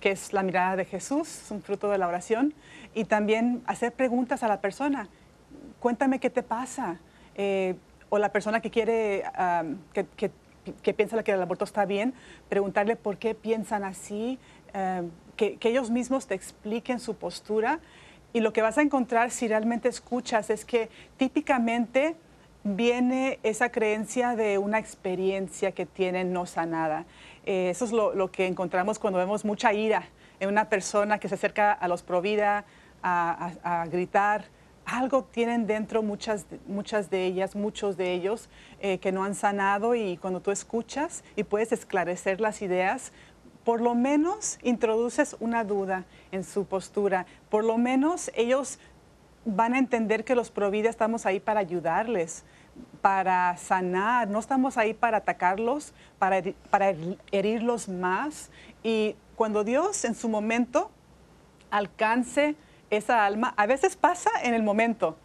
que 0.00 0.10
es 0.10 0.32
la 0.32 0.42
mirada 0.42 0.76
de 0.76 0.84
Jesús, 0.84 1.42
es 1.44 1.50
un 1.50 1.62
fruto 1.62 1.90
de 1.90 1.98
la 1.98 2.08
oración, 2.08 2.54
y 2.94 3.04
también 3.04 3.62
hacer 3.66 3.92
preguntas 3.92 4.42
a 4.42 4.48
la 4.48 4.60
persona. 4.60 5.08
Cuéntame 5.80 6.20
qué 6.20 6.30
te 6.30 6.42
pasa. 6.42 6.98
Eh, 7.34 7.76
o 8.10 8.18
la 8.18 8.30
persona 8.30 8.60
que 8.60 8.70
quiere, 8.70 9.24
que, 9.92 10.06
que, 10.82 10.94
piensa 10.94 11.22
que 11.22 11.32
el 11.32 11.42
aborto 11.42 11.64
está 11.64 11.84
bien, 11.84 12.14
preguntarle 12.48 12.96
por 12.96 13.18
qué 13.18 13.34
piensan 13.34 13.84
así, 13.84 14.38
que, 15.38 15.58
ellos 15.62 15.90
mismos 15.90 16.26
te 16.26 16.34
expliquen 16.34 17.00
su 17.00 17.14
postura. 17.14 17.80
Y 18.34 18.40
lo 18.40 18.52
que 18.52 18.60
vas 18.60 18.76
a 18.76 18.82
encontrar 18.82 19.30
si 19.30 19.48
realmente 19.48 19.88
escuchas 19.88 20.50
es 20.50 20.66
que 20.66 20.90
típicamente 21.16 22.16
viene 22.62 23.38
esa 23.42 23.70
creencia 23.70 24.36
de 24.36 24.58
una 24.58 24.78
experiencia 24.78 25.72
que 25.72 25.86
tienen 25.86 26.34
no 26.34 26.44
sanada. 26.44 27.06
Eh, 27.46 27.70
eso 27.70 27.86
es 27.86 27.92
lo, 27.92 28.30
que 28.30 28.46
encontramos 28.46 28.98
cuando 28.98 29.18
vemos 29.18 29.46
mucha 29.46 29.72
ira 29.72 30.04
en 30.40 30.50
una 30.50 30.68
persona 30.68 31.18
que 31.18 31.28
se 31.28 31.36
acerca 31.36 31.72
a 31.72 31.88
los 31.88 32.02
Provida 32.02 32.66
a, 33.02 33.52
a, 33.62 33.86
gritar. 33.86 34.44
Algo 34.84 35.24
tienen 35.24 35.66
dentro 35.66 36.02
muchas, 36.02 36.46
muchas 36.66 37.10
de 37.10 37.24
ellas, 37.24 37.54
muchos 37.54 37.96
de 37.96 38.12
ellos, 38.12 38.48
eh, 38.80 38.98
que 38.98 39.12
no 39.12 39.24
han 39.24 39.34
sanado 39.34 39.94
y 39.94 40.16
cuando 40.16 40.40
tú 40.40 40.50
escuchas 40.50 41.24
y 41.36 41.44
puedes 41.44 41.72
esclarecer 41.72 42.40
las 42.40 42.60
ideas, 42.60 43.12
por 43.68 43.82
lo 43.82 43.94
menos 43.94 44.58
introduces 44.62 45.36
una 45.40 45.62
duda 45.62 46.06
en 46.32 46.42
su 46.42 46.64
postura. 46.64 47.26
Por 47.50 47.64
lo 47.64 47.76
menos 47.76 48.30
ellos 48.34 48.78
van 49.44 49.74
a 49.74 49.78
entender 49.78 50.24
que 50.24 50.34
los 50.34 50.50
Provida 50.50 50.88
estamos 50.88 51.26
ahí 51.26 51.38
para 51.38 51.60
ayudarles, 51.60 52.44
para 53.02 53.54
sanar, 53.58 54.26
no 54.28 54.38
estamos 54.38 54.78
ahí 54.78 54.94
para 54.94 55.18
atacarlos, 55.18 55.92
para, 56.18 56.42
para 56.70 56.94
herirlos 57.30 57.90
más. 57.90 58.48
Y 58.82 59.16
cuando 59.36 59.64
Dios 59.64 60.02
en 60.06 60.14
su 60.14 60.30
momento 60.30 60.90
alcance 61.70 62.56
esa 62.88 63.26
alma, 63.26 63.52
a 63.58 63.66
veces 63.66 63.96
pasa 63.96 64.30
en 64.44 64.54
el 64.54 64.62
momento, 64.62 65.18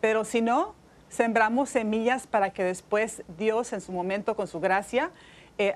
pero 0.00 0.24
si 0.24 0.40
no, 0.40 0.76
sembramos 1.08 1.70
semillas 1.70 2.28
para 2.28 2.50
que 2.50 2.62
después 2.62 3.24
Dios 3.36 3.72
en 3.72 3.80
su 3.80 3.90
momento 3.90 4.36
con 4.36 4.46
su 4.46 4.60
gracia 4.60 5.10
eh, 5.58 5.74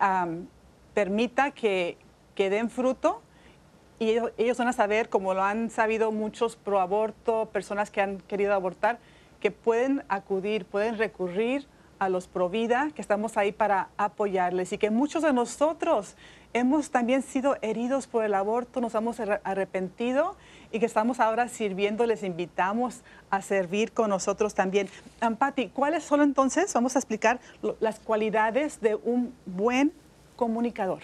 permita 0.95 1.51
que, 1.51 1.97
que 2.35 2.51
den 2.51 2.71
fruto 2.71 3.23
y 4.03 4.19
ellos, 4.37 4.59
van 4.59 4.67
a 4.67 4.73
saber, 4.73 5.09
como 5.09 5.33
lo 5.33 5.45
han 5.45 5.71
sabido 5.71 6.11
muchos 6.11 6.57
pro 6.57 6.81
aborto, 6.81 7.51
personas 7.53 7.93
que 7.93 8.01
han 8.01 8.19
querido 8.19 8.53
abortar, 8.53 8.99
que 9.39 9.53
pueden 9.53 10.03
acudir, 10.09 10.65
pueden 10.65 10.99
recurrir 10.99 11.69
a 12.01 12.09
los 12.09 12.27
pro 12.27 12.49
vida, 12.49 12.91
que 12.97 13.01
estamos 13.01 13.37
ahí 13.37 13.53
para 13.53 13.91
apoyarles 13.97 14.73
y 14.73 14.79
que 14.79 14.91
muchos 14.91 15.23
de 15.23 15.33
nosotros 15.33 16.17
hemos 16.53 16.91
también 16.91 17.23
sido 17.23 17.57
heridos 17.63 18.09
por 18.09 18.25
el 18.25 18.35
aborto, 18.35 18.81
nos 18.81 18.93
hemos 18.97 19.21
arrepentido 19.21 20.35
y 20.73 20.81
que 20.81 20.87
estamos 20.87 21.21
ahora 21.21 21.47
sirviendo, 21.47 22.05
les 22.05 22.25
invitamos 22.25 23.03
a 23.31 23.41
servir 23.41 23.93
con 23.93 24.11
nosotros 24.11 24.53
también. 24.53 24.89
Ampati, 25.21 25.69
¿cuáles 25.69 26.03
son 26.03 26.23
entonces, 26.23 26.75
vamos 26.75 26.97
a 26.97 26.99
explicar 26.99 27.39
las 27.79 28.01
cualidades 28.01 28.81
de 28.81 28.97
un 28.97 29.33
buen 29.47 29.93
comunicador? 30.35 31.03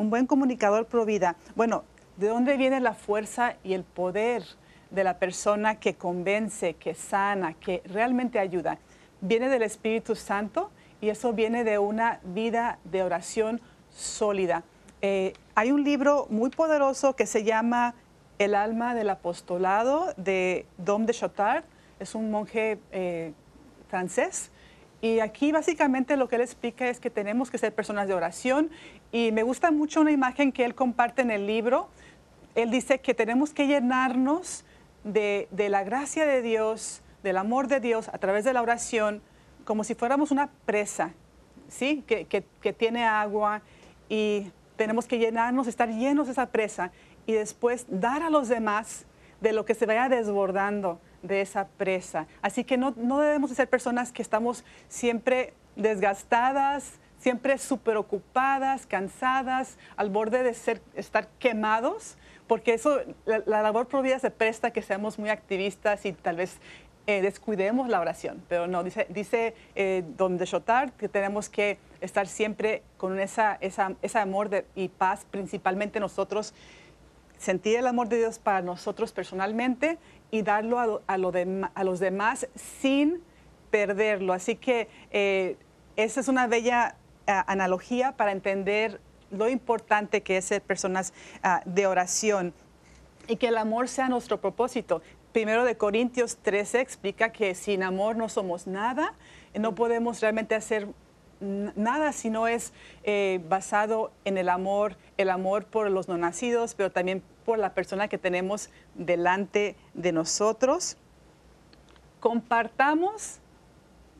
Un 0.00 0.08
buen 0.08 0.26
comunicador 0.26 0.86
pro 0.86 1.04
vida. 1.04 1.36
Bueno, 1.54 1.84
¿De 2.20 2.28
dónde 2.28 2.58
viene 2.58 2.80
la 2.80 2.92
fuerza 2.92 3.54
y 3.64 3.72
el 3.72 3.82
poder 3.82 4.44
de 4.90 5.04
la 5.04 5.18
persona 5.18 5.80
que 5.80 5.94
convence, 5.94 6.74
que 6.74 6.94
sana, 6.94 7.54
que 7.54 7.82
realmente 7.86 8.38
ayuda? 8.38 8.76
Viene 9.22 9.48
del 9.48 9.62
Espíritu 9.62 10.14
Santo 10.14 10.70
y 11.00 11.08
eso 11.08 11.32
viene 11.32 11.64
de 11.64 11.78
una 11.78 12.20
vida 12.22 12.78
de 12.84 13.02
oración 13.02 13.62
sólida. 13.88 14.64
Eh, 15.00 15.32
hay 15.54 15.72
un 15.72 15.82
libro 15.82 16.26
muy 16.28 16.50
poderoso 16.50 17.16
que 17.16 17.24
se 17.24 17.42
llama 17.42 17.94
El 18.38 18.54
alma 18.54 18.94
del 18.94 19.08
apostolado 19.08 20.12
de 20.18 20.66
Dom 20.76 21.06
de 21.06 21.14
Chotard. 21.14 21.64
Es 22.00 22.14
un 22.14 22.30
monje 22.30 22.78
eh, 22.92 23.32
francés. 23.88 24.50
Y 25.02 25.20
aquí 25.20 25.50
básicamente 25.50 26.16
lo 26.16 26.28
que 26.28 26.36
él 26.36 26.42
explica 26.42 26.88
es 26.88 27.00
que 27.00 27.10
tenemos 27.10 27.50
que 27.50 27.58
ser 27.58 27.74
personas 27.74 28.06
de 28.06 28.14
oración. 28.14 28.70
Y 29.12 29.32
me 29.32 29.42
gusta 29.42 29.70
mucho 29.70 30.00
una 30.00 30.10
imagen 30.10 30.52
que 30.52 30.64
él 30.64 30.74
comparte 30.74 31.22
en 31.22 31.30
el 31.30 31.46
libro 31.46 31.88
él 32.54 32.70
dice 32.70 33.00
que 33.00 33.14
tenemos 33.14 33.52
que 33.52 33.66
llenarnos 33.66 34.64
de, 35.04 35.48
la 35.52 35.84
gracia 35.84 36.26
de 36.26 36.42
Dios, 36.42 37.02
del 37.22 37.36
amor 37.36 37.68
de 37.68 37.80
Dios 37.80 38.08
a 38.08 38.18
través 38.18 38.44
de 38.44 38.52
la 38.52 38.62
oración, 38.62 39.22
como 39.64 39.84
si 39.84 39.94
fuéramos 39.94 40.30
una 40.30 40.50
presa, 40.66 41.12
¿sí? 41.68 42.04
Que, 42.06 42.44
tiene 42.72 43.04
agua 43.04 43.62
y 44.08 44.50
tenemos 44.76 45.06
que 45.06 45.18
llenarnos, 45.18 45.66
estar 45.66 45.88
llenos 45.88 46.26
de 46.26 46.32
esa 46.32 46.46
presa 46.46 46.90
y 47.26 47.32
después 47.32 47.86
dar 47.88 48.22
a 48.22 48.30
los 48.30 48.48
demás 48.48 49.06
de 49.40 49.52
lo 49.52 49.64
que 49.64 49.74
se 49.74 49.86
vaya 49.86 50.08
desbordando 50.08 51.00
de 51.22 51.40
esa 51.40 51.68
presa. 51.68 52.26
Así 52.42 52.64
que 52.64 52.76
no, 52.76 52.94
no 52.96 53.20
debemos 53.20 53.50
ser 53.50 53.68
personas 53.68 54.12
que 54.12 54.22
estamos 54.22 54.64
siempre 54.88 55.54
desgastadas, 55.76 56.98
siempre 57.20 57.58
súper 57.58 57.96
ocupadas, 57.96 58.86
cansadas, 58.86 59.78
al 59.96 60.10
borde 60.10 60.42
de 60.42 60.54
ser, 60.54 60.80
estar 60.94 61.28
quemados, 61.38 62.16
porque 62.46 62.74
eso, 62.74 62.98
la, 63.26 63.62
labor 63.62 63.86
provida 63.86 64.18
se 64.18 64.30
presta 64.30 64.72
que 64.72 64.82
seamos 64.82 65.18
muy 65.18 65.30
activistas 65.30 66.04
y 66.04 66.12
tal 66.12 66.36
vez 66.36 66.58
eh, 67.06 67.22
descuidemos 67.22 67.88
la 67.88 68.00
oración. 68.00 68.42
Pero 68.48 68.66
no, 68.66 68.82
dice, 68.82 69.06
dice 69.10 69.54
eh, 69.74 70.02
Don 70.16 70.38
de 70.38 70.48
que 70.96 71.08
tenemos 71.08 71.48
que 71.48 71.78
estar 72.00 72.26
siempre 72.26 72.82
con 72.96 73.20
esa, 73.20 73.58
esa, 73.60 73.94
ese 74.02 74.18
amor 74.18 74.64
y 74.74 74.88
paz, 74.88 75.26
principalmente 75.30 76.00
nosotros, 76.00 76.54
sentir 77.38 77.76
el 77.76 77.86
amor 77.86 78.08
de 78.08 78.18
Dios 78.18 78.38
para 78.38 78.62
nosotros 78.62 79.12
personalmente 79.12 79.98
y 80.30 80.42
darlo 80.42 80.78
a, 80.78 81.00
a, 81.06 81.18
lo 81.18 81.32
a 81.74 81.84
los 81.84 82.00
demás 82.00 82.48
sin 82.54 83.22
perderlo. 83.70 84.32
Así 84.32 84.56
que 84.56 84.88
eh, 85.10 85.56
esa 85.96 86.20
es 86.20 86.28
una 86.28 86.46
bella 86.46 86.96
analogía 87.26 88.12
para 88.12 88.32
entender 88.32 89.00
lo 89.30 89.48
importante 89.48 90.22
que 90.22 90.36
es 90.36 90.46
ser 90.46 90.62
personas 90.62 91.12
ah, 91.42 91.62
de 91.64 91.86
oración 91.86 92.52
y 93.28 93.36
que 93.36 93.48
el 93.48 93.56
amor 93.56 93.88
sea 93.88 94.08
nuestro 94.08 94.40
propósito. 94.40 95.02
Primero 95.32 95.64
de 95.64 95.76
Corintios 95.76 96.38
13 96.38 96.80
explica 96.80 97.30
que 97.30 97.54
sin 97.54 97.84
amor 97.84 98.16
no 98.16 98.28
somos 98.28 98.66
nada, 98.66 99.14
no 99.54 99.74
podemos 99.74 100.20
realmente 100.20 100.56
hacer 100.56 100.88
nada 101.40 102.12
si 102.12 102.30
no 102.30 102.46
es 102.46 102.72
eh, 103.02 103.40
basado 103.48 104.12
en 104.24 104.38
el 104.38 104.48
amor, 104.48 104.96
el 105.16 105.30
amor 105.30 105.64
por 105.64 105.90
los 105.90 106.08
no 106.08 106.18
nacidos, 106.18 106.74
pero 106.74 106.92
también 106.92 107.22
por 107.44 107.58
la 107.58 107.74
persona 107.74 108.08
que 108.08 108.18
tenemos 108.18 108.70
delante 108.94 109.76
de 109.94 110.12
nosotros. 110.12 110.96
Compartamos 112.20 113.38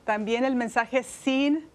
también 0.05 0.45
el 0.45 0.57
mensaje 0.57 1.03
sin 1.03 1.69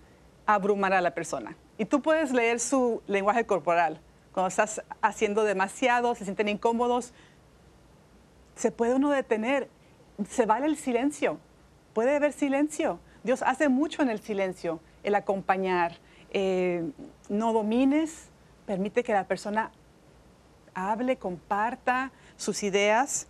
abrumar 0.45 0.93
a 0.93 1.01
la 1.01 1.13
persona. 1.13 1.55
Y 1.77 1.85
tú 1.85 2.01
puedes 2.01 2.31
leer 2.31 2.59
su 2.59 3.01
lenguaje 3.07 3.45
corporal. 3.45 3.99
Cuando 4.31 4.47
estás 4.47 4.81
haciendo 5.01 5.43
demasiado, 5.43 6.15
se 6.15 6.25
sienten 6.25 6.49
incómodos, 6.49 7.13
se 8.55 8.71
puede 8.71 8.95
uno 8.95 9.11
detener. 9.11 9.69
Se 10.29 10.45
vale 10.45 10.65
el 10.65 10.77
silencio. 10.77 11.39
Puede 11.93 12.15
haber 12.15 12.33
silencio. 12.33 12.99
Dios 13.23 13.41
hace 13.41 13.69
mucho 13.69 14.01
en 14.01 14.09
el 14.09 14.19
silencio, 14.19 14.79
el 15.05 15.15
acompañar. 15.15 15.97
Eh, 16.31 16.83
no 17.29 17.53
domines, 17.53 18.29
permite 18.65 19.03
que 19.03 19.13
la 19.13 19.25
persona 19.25 19.71
hable, 20.73 21.17
comparta 21.17 22.11
sus 22.35 22.63
ideas. 22.63 23.27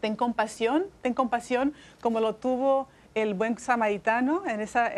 Ten 0.00 0.16
compasión, 0.16 0.86
ten 1.02 1.14
compasión 1.14 1.74
como 2.00 2.20
lo 2.20 2.34
tuvo 2.34 2.88
el 3.14 3.34
buen 3.34 3.58
samaritano 3.58 4.42
en 4.46 4.60
esa, 4.60 4.90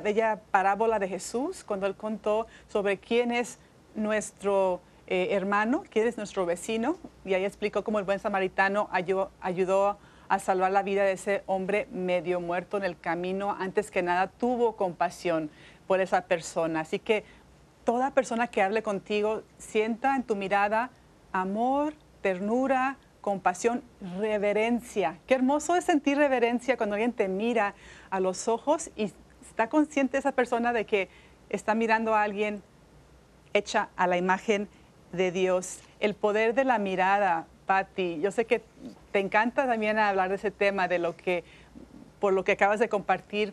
bella, 0.00 0.40
parábola 0.50 0.98
de 0.98 1.08
Jesús, 1.08 1.64
cuando 1.64 1.86
él 1.86 1.94
contó 1.94 2.46
sobre 2.68 2.98
quién 2.98 3.30
es 3.30 3.58
nuestro 3.94 4.80
eh, 5.06 5.28
hermano, 5.32 5.84
quién 5.90 6.06
es 6.06 6.16
nuestro 6.16 6.46
vecino, 6.46 6.96
y 7.24 7.34
ahí 7.34 7.44
explicó 7.44 7.84
cómo 7.84 7.98
el 7.98 8.04
buen 8.04 8.20
samaritano 8.20 8.88
ayudó, 8.90 9.30
ayudó 9.40 9.98
a 10.28 10.38
salvar 10.38 10.72
la 10.72 10.82
vida 10.82 11.04
de 11.04 11.12
ese 11.12 11.42
hombre 11.46 11.88
medio 11.90 12.40
muerto 12.40 12.76
en 12.76 12.84
el 12.84 12.98
camino. 12.98 13.56
Antes 13.58 13.90
que 13.90 14.02
nada, 14.02 14.28
tuvo 14.28 14.76
compasión 14.76 15.50
por 15.86 16.00
esa 16.00 16.22
persona. 16.22 16.80
Así 16.80 16.98
que 16.98 17.24
toda 17.84 18.10
persona 18.10 18.48
que 18.48 18.62
hable 18.62 18.82
contigo, 18.82 19.42
sienta 19.56 20.14
en 20.14 20.22
tu 20.22 20.36
mirada 20.36 20.90
amor, 21.32 21.94
ternura, 22.20 22.98
compasión, 23.20 23.82
reverencia. 24.18 25.18
Qué 25.26 25.34
hermoso 25.34 25.76
es 25.76 25.84
sentir 25.84 26.18
reverencia 26.18 26.76
cuando 26.76 26.94
alguien 26.94 27.12
te 27.12 27.28
mira 27.28 27.74
a 28.10 28.20
los 28.20 28.48
ojos 28.48 28.90
y 28.96 29.12
está 29.46 29.68
consciente 29.68 30.18
esa 30.18 30.32
persona 30.32 30.72
de 30.72 30.86
que 30.86 31.08
está 31.48 31.74
mirando 31.74 32.14
a 32.14 32.22
alguien 32.22 32.62
hecha 33.54 33.88
a 33.96 34.06
la 34.06 34.16
imagen 34.16 34.68
de 35.12 35.32
Dios. 35.32 35.80
El 36.00 36.14
poder 36.14 36.54
de 36.54 36.64
la 36.64 36.78
mirada, 36.78 37.46
Patti. 37.68 38.18
Yo 38.20 38.32
sé 38.32 38.46
que 38.46 38.62
te 39.12 39.20
encanta 39.20 39.66
también 39.66 39.98
hablar 39.98 40.30
de 40.30 40.36
ese 40.36 40.50
tema, 40.50 40.88
de 40.88 40.98
lo 40.98 41.14
que, 41.16 41.44
por 42.18 42.32
lo 42.32 42.42
que 42.42 42.52
acabas 42.52 42.80
de 42.80 42.88
compartir, 42.88 43.52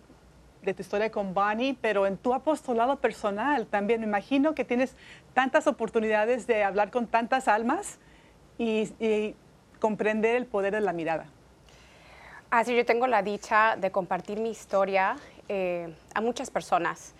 de 0.64 0.74
tu 0.74 0.82
historia 0.82 1.12
con 1.12 1.34
Bonnie, 1.34 1.78
pero 1.80 2.08
en 2.08 2.18
tu 2.18 2.34
apostolado 2.34 2.96
personal 2.96 3.68
también. 3.68 4.00
Me 4.00 4.08
imagino 4.08 4.56
que 4.56 4.64
tienes 4.64 4.96
tantas 5.34 5.68
oportunidades 5.68 6.48
de 6.48 6.64
hablar 6.64 6.92
con 6.92 7.08
tantas 7.08 7.48
almas 7.50 8.00
y, 8.58 9.36
comprender 9.82 10.38
el 10.38 10.46
poder 10.46 10.74
de 10.74 10.82
la 10.82 10.94
mirada. 10.94 11.26
Así 12.50 12.76
yo 12.76 12.86
tengo 12.86 13.06
la 13.06 13.22
dicha 13.22 13.76
de 13.76 13.92
compartir 13.92 14.40
mi 14.40 14.50
historia 14.50 15.18
eh, 15.50 15.94
a 16.16 16.22
muchas 16.22 16.50
personas. 16.50 17.14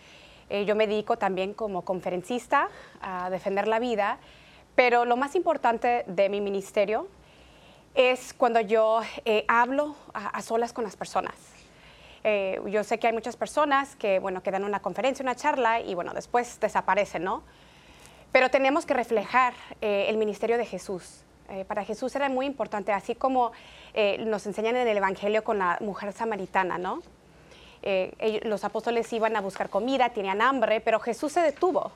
Eh, 0.50 0.64
yo 0.66 0.76
me 0.76 0.88
dedico 0.88 1.18
también 1.18 1.54
como 1.54 1.84
conferencista 1.84 2.70
a 3.02 3.30
defender 3.30 3.68
la 3.68 3.80
vida, 3.80 4.18
pero 4.76 5.06
lo 5.06 5.18
más 5.18 5.36
importante 5.36 6.04
de 6.08 6.30
mi 6.30 6.42
ministerio 6.42 7.08
es 7.94 8.34
cuando 8.34 8.60
yo 8.60 9.02
eh, 9.24 9.46
hablo 9.48 9.96
a, 10.14 10.42
solas 10.42 10.74
con 10.74 10.84
las 10.84 10.96
personas. 10.96 11.36
Eh, 12.24 12.60
yo 12.68 12.84
sé 12.84 13.00
que 13.00 13.08
hay 13.08 13.14
muchas 13.14 13.38
personas 13.38 13.96
que, 13.96 14.20
bueno, 14.20 14.44
que 14.44 14.52
dan 14.52 14.64
una 14.64 14.82
conferencia, 14.82 15.24
una 15.24 15.36
charla 15.36 15.80
y, 15.80 15.94
bueno, 15.94 16.14
después 16.14 16.60
desaparecen, 16.60 17.24
¿no? 17.24 17.44
Pero 18.32 18.50
tenemos 18.50 18.86
que 18.86 18.94
reflejar 18.94 19.54
el 19.80 20.18
ministerio 20.18 20.58
de 20.58 20.66
Jesús. 20.66 21.24
para 21.68 21.86
Jesús 21.86 22.14
era 22.16 22.28
muy 22.28 22.46
importante, 22.46 22.92
así 22.92 23.16
como 23.16 23.54
nos 24.26 24.46
enseñan 24.46 24.76
en 24.76 24.88
el 24.90 24.98
Evangelio 24.98 25.46
con 25.46 25.58
la 25.60 25.78
mujer 25.80 26.12
samaritana, 26.12 26.78
¿no? 26.78 27.02
Eh, 27.88 28.42
los 28.46 28.64
apóstoles 28.64 29.14
iban 29.14 29.36
a 29.36 29.42
buscar 29.42 29.70
comida, 29.70 30.10
tenían 30.10 30.42
hambre, 30.42 30.82
pero 30.82 31.00
Jesús 31.00 31.32
se 31.32 31.42
detuvo. 31.42 31.92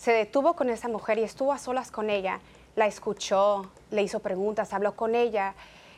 Se 0.00 0.12
detuvo 0.12 0.54
con 0.54 0.70
esa 0.70 0.88
mujer 0.88 1.18
y 1.18 1.24
estuvo 1.24 1.52
a 1.52 1.58
solas 1.58 1.90
con 1.90 2.08
ella. 2.08 2.40
La 2.74 2.86
escuchó, 2.86 3.70
le 3.90 4.00
hizo 4.00 4.20
preguntas, 4.20 4.72
habló 4.72 4.96
con 4.96 5.14
ella, 5.14 5.52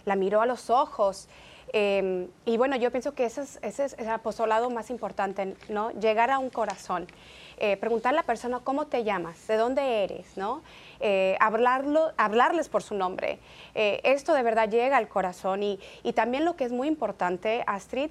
la 0.05 0.17
miró 0.17 0.41
a 0.41 0.47
los 0.47 0.71
ojos. 0.71 1.29
Em, 1.73 2.27
y 2.45 2.57
bueno, 2.57 2.75
yo 2.75 2.91
pienso 2.91 3.15
que 3.15 3.27
ese 3.27 3.43
es, 3.63 3.95
el 3.97 4.09
apostolado 4.09 4.71
más 4.71 4.91
importante, 4.91 5.55
¿no? 5.69 5.93
Llegar 5.93 6.33
a 6.33 6.41
un 6.41 6.51
corazón. 6.51 7.07
Eh, 7.59 7.77
preguntarle 7.77 8.19
a 8.19 8.23
la 8.23 8.27
persona 8.27 8.59
cómo 8.59 8.89
te 8.89 9.05
llamas, 9.05 9.47
de 9.47 9.57
dónde 9.57 10.03
eres, 10.03 10.37
¿no? 10.37 10.63
Eh, 10.99 11.37
hablarlo, 11.39 12.11
hablarles 12.17 12.69
por 12.69 12.83
su 12.83 12.97
nombre. 12.97 13.39
esto 13.73 14.35
de 14.35 14.43
verdad 14.43 14.69
llega 14.69 14.97
al 14.97 15.07
corazón 15.07 15.63
y 15.63 15.79
también 16.13 16.45
lo 16.45 16.57
que 16.57 16.65
es 16.65 16.73
muy 16.73 16.89
importante, 16.89 17.63
Astrid, 17.69 18.11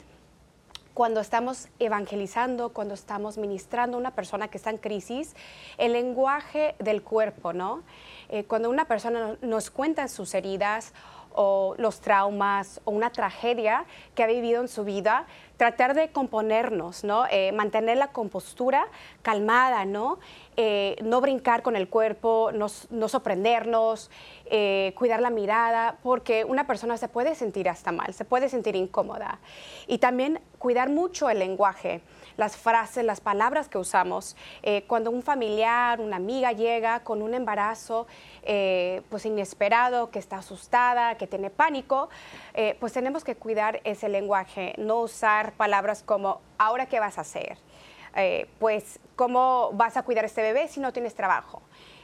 cuando 0.93 1.21
estamos 1.21 1.67
evangelizando, 1.79 2.69
cuando 2.69 2.93
estamos 2.93 3.37
ministrando 3.37 3.97
a 3.97 3.99
una 3.99 4.11
persona 4.11 4.47
que 4.49 4.57
está 4.57 4.69
en 4.69 4.77
crisis, 4.77 5.35
el 5.77 5.93
lenguaje 5.93 6.75
del 6.79 7.01
cuerpo, 7.01 7.53
¿no? 7.53 7.83
Eh, 8.29 8.43
cuando 8.45 8.69
una 8.69 8.85
persona 8.85 9.37
nos 9.41 9.71
cuenta 9.71 10.07
sus 10.07 10.33
heridas 10.33 10.93
o 11.33 11.75
los 11.77 12.01
traumas 12.01 12.81
o 12.85 12.91
una 12.91 13.11
tragedia 13.11 13.85
que 14.15 14.23
ha 14.23 14.27
vivido 14.27 14.61
en 14.61 14.67
su 14.67 14.83
vida, 14.83 15.25
tratar 15.57 15.93
de 15.93 16.11
componernos, 16.11 17.03
¿no? 17.03 17.25
Eh, 17.29 17.51
mantener 17.51 17.97
la 17.97 18.07
compostura 18.07 18.87
calmada, 19.21 19.85
¿no? 19.85 20.17
Eh, 20.57 20.95
no 21.03 21.21
brincar 21.21 21.61
con 21.61 21.75
el 21.75 21.87
cuerpo, 21.87 22.51
no, 22.51 22.67
sorprendernos, 23.07 24.09
eh, 24.45 24.93
cuidar 24.97 25.21
la 25.21 25.29
mirada, 25.29 25.97
porque 26.01 26.45
una 26.45 26.65
persona 26.65 26.97
se 26.97 27.07
puede 27.07 27.35
sentir 27.35 27.69
hasta 27.69 27.91
mal, 27.91 28.13
se 28.13 28.25
puede 28.25 28.49
sentir 28.49 28.75
incómoda. 28.75 29.39
Y 29.85 29.99
también 29.99 30.41
cuidar 30.57 30.89
mucho 30.89 31.29
el 31.29 31.37
lenguaje, 31.37 32.01
las 32.37 32.57
frases, 32.57 33.05
las 33.05 33.21
palabras 33.21 33.69
que 33.69 33.77
usamos. 33.77 34.35
Eh, 34.63 34.83
cuando 34.87 35.11
un 35.11 35.21
familiar, 35.21 35.99
una 35.99 36.17
amiga 36.17 36.51
llega 36.51 37.01
con 37.01 37.21
un 37.21 37.33
embarazo 37.33 38.07
pues 39.09 39.25
inesperado, 39.25 40.09
que 40.09 40.17
está 40.17 40.37
asustada, 40.37 41.15
que 41.15 41.27
tiene 41.27 41.51
pánico, 41.51 42.09
pues 42.79 42.91
tenemos 42.91 43.23
que 43.23 43.35
cuidar 43.35 43.81
ese 43.83 44.09
lenguaje, 44.09 44.73
no 44.77 45.01
usar 45.01 45.53
palabras 45.53 46.01
como, 46.01 46.41
ahora 46.57 46.87
qué 46.87 46.99
vas 46.99 47.19
a 47.19 47.21
hacer. 47.21 47.59
Eh, 48.15 48.47
pues, 48.59 48.99
¿cómo 49.15 49.71
vas 49.73 49.95
a 49.97 50.03
cuidar 50.03 50.25
a 50.25 50.27
este 50.27 50.41
bebé 50.41 50.67
si 50.67 50.79
no 50.79 50.91
tienes 50.91 51.15
trabajo? 51.15 51.61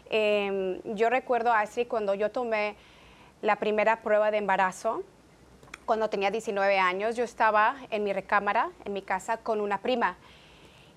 Em, 0.10 0.80
yo 0.96 1.10
recuerdo, 1.10 1.52
así 1.52 1.86
cuando 1.86 2.14
yo 2.14 2.32
tomé 2.32 2.76
la 3.42 3.58
primera 3.58 4.02
prueba 4.02 4.32
de 4.32 4.38
embarazo, 4.38 5.04
cuando 5.88 6.10
tenía 6.10 6.30
19 6.30 6.78
años, 6.78 7.16
yo 7.16 7.24
estaba 7.24 7.78
en 7.90 8.04
mi 8.04 8.12
recámara, 8.12 8.72
en 8.84 8.92
mi 8.92 9.02
casa, 9.02 9.38
con 9.38 9.62
una 9.62 9.80
prima. 9.80 10.18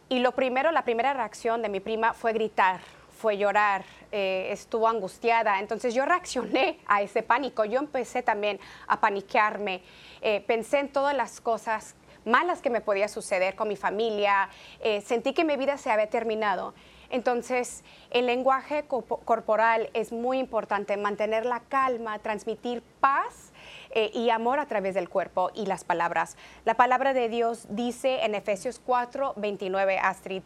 Y 0.08 0.18
lo 0.18 0.32
primero, 0.32 0.72
la 0.72 0.82
primera 0.82 1.14
reacción 1.14 1.62
de 1.62 1.68
mi 1.68 1.78
prima 1.78 2.12
fue 2.12 2.32
gritar, 2.32 2.80
fue 3.16 3.38
llorar, 3.38 3.84
eh, 4.10 4.48
estuvo 4.50 4.88
angustiada. 4.88 5.60
Entonces 5.60 5.94
yo 5.94 6.04
reaccioné 6.04 6.80
a 6.86 7.02
ese 7.02 7.22
pánico. 7.22 7.64
Yo 7.64 7.78
empecé 7.78 8.24
también 8.24 8.58
a 8.88 9.00
paniquearme. 9.00 9.82
Eh, 10.22 10.42
pensé 10.48 10.80
en 10.80 10.88
todas 10.88 11.14
las 11.14 11.40
cosas 11.40 11.94
malas 12.24 12.60
que 12.60 12.68
me 12.68 12.80
podía 12.80 13.06
suceder 13.06 13.54
con 13.54 13.68
mi 13.68 13.76
familia, 13.76 14.50
eh, 14.80 15.00
sentí 15.00 15.32
que 15.32 15.44
mi 15.44 15.56
vida 15.56 15.78
se 15.78 15.90
había 15.90 16.10
terminado. 16.10 16.74
Entonces, 17.10 17.82
el 18.10 18.26
lenguaje 18.26 18.84
corporal 18.86 19.88
es 19.94 20.12
muy 20.12 20.38
importante, 20.38 20.96
mantener 20.96 21.46
la 21.46 21.60
calma, 21.60 22.18
transmitir 22.18 22.82
paz 23.00 23.49
eh, 23.90 24.10
y 24.14 24.30
amor 24.30 24.58
a 24.58 24.66
través 24.66 24.94
del 24.94 25.08
cuerpo 25.08 25.50
y 25.54 25.66
las 25.66 25.84
palabras. 25.84 26.36
La 26.64 26.74
palabra 26.74 27.12
de 27.12 27.28
Dios 27.28 27.66
dice 27.70 28.24
en 28.24 28.34
Efesios 28.34 28.80
4, 28.84 29.34
29, 29.36 29.98
Astrid, 29.98 30.42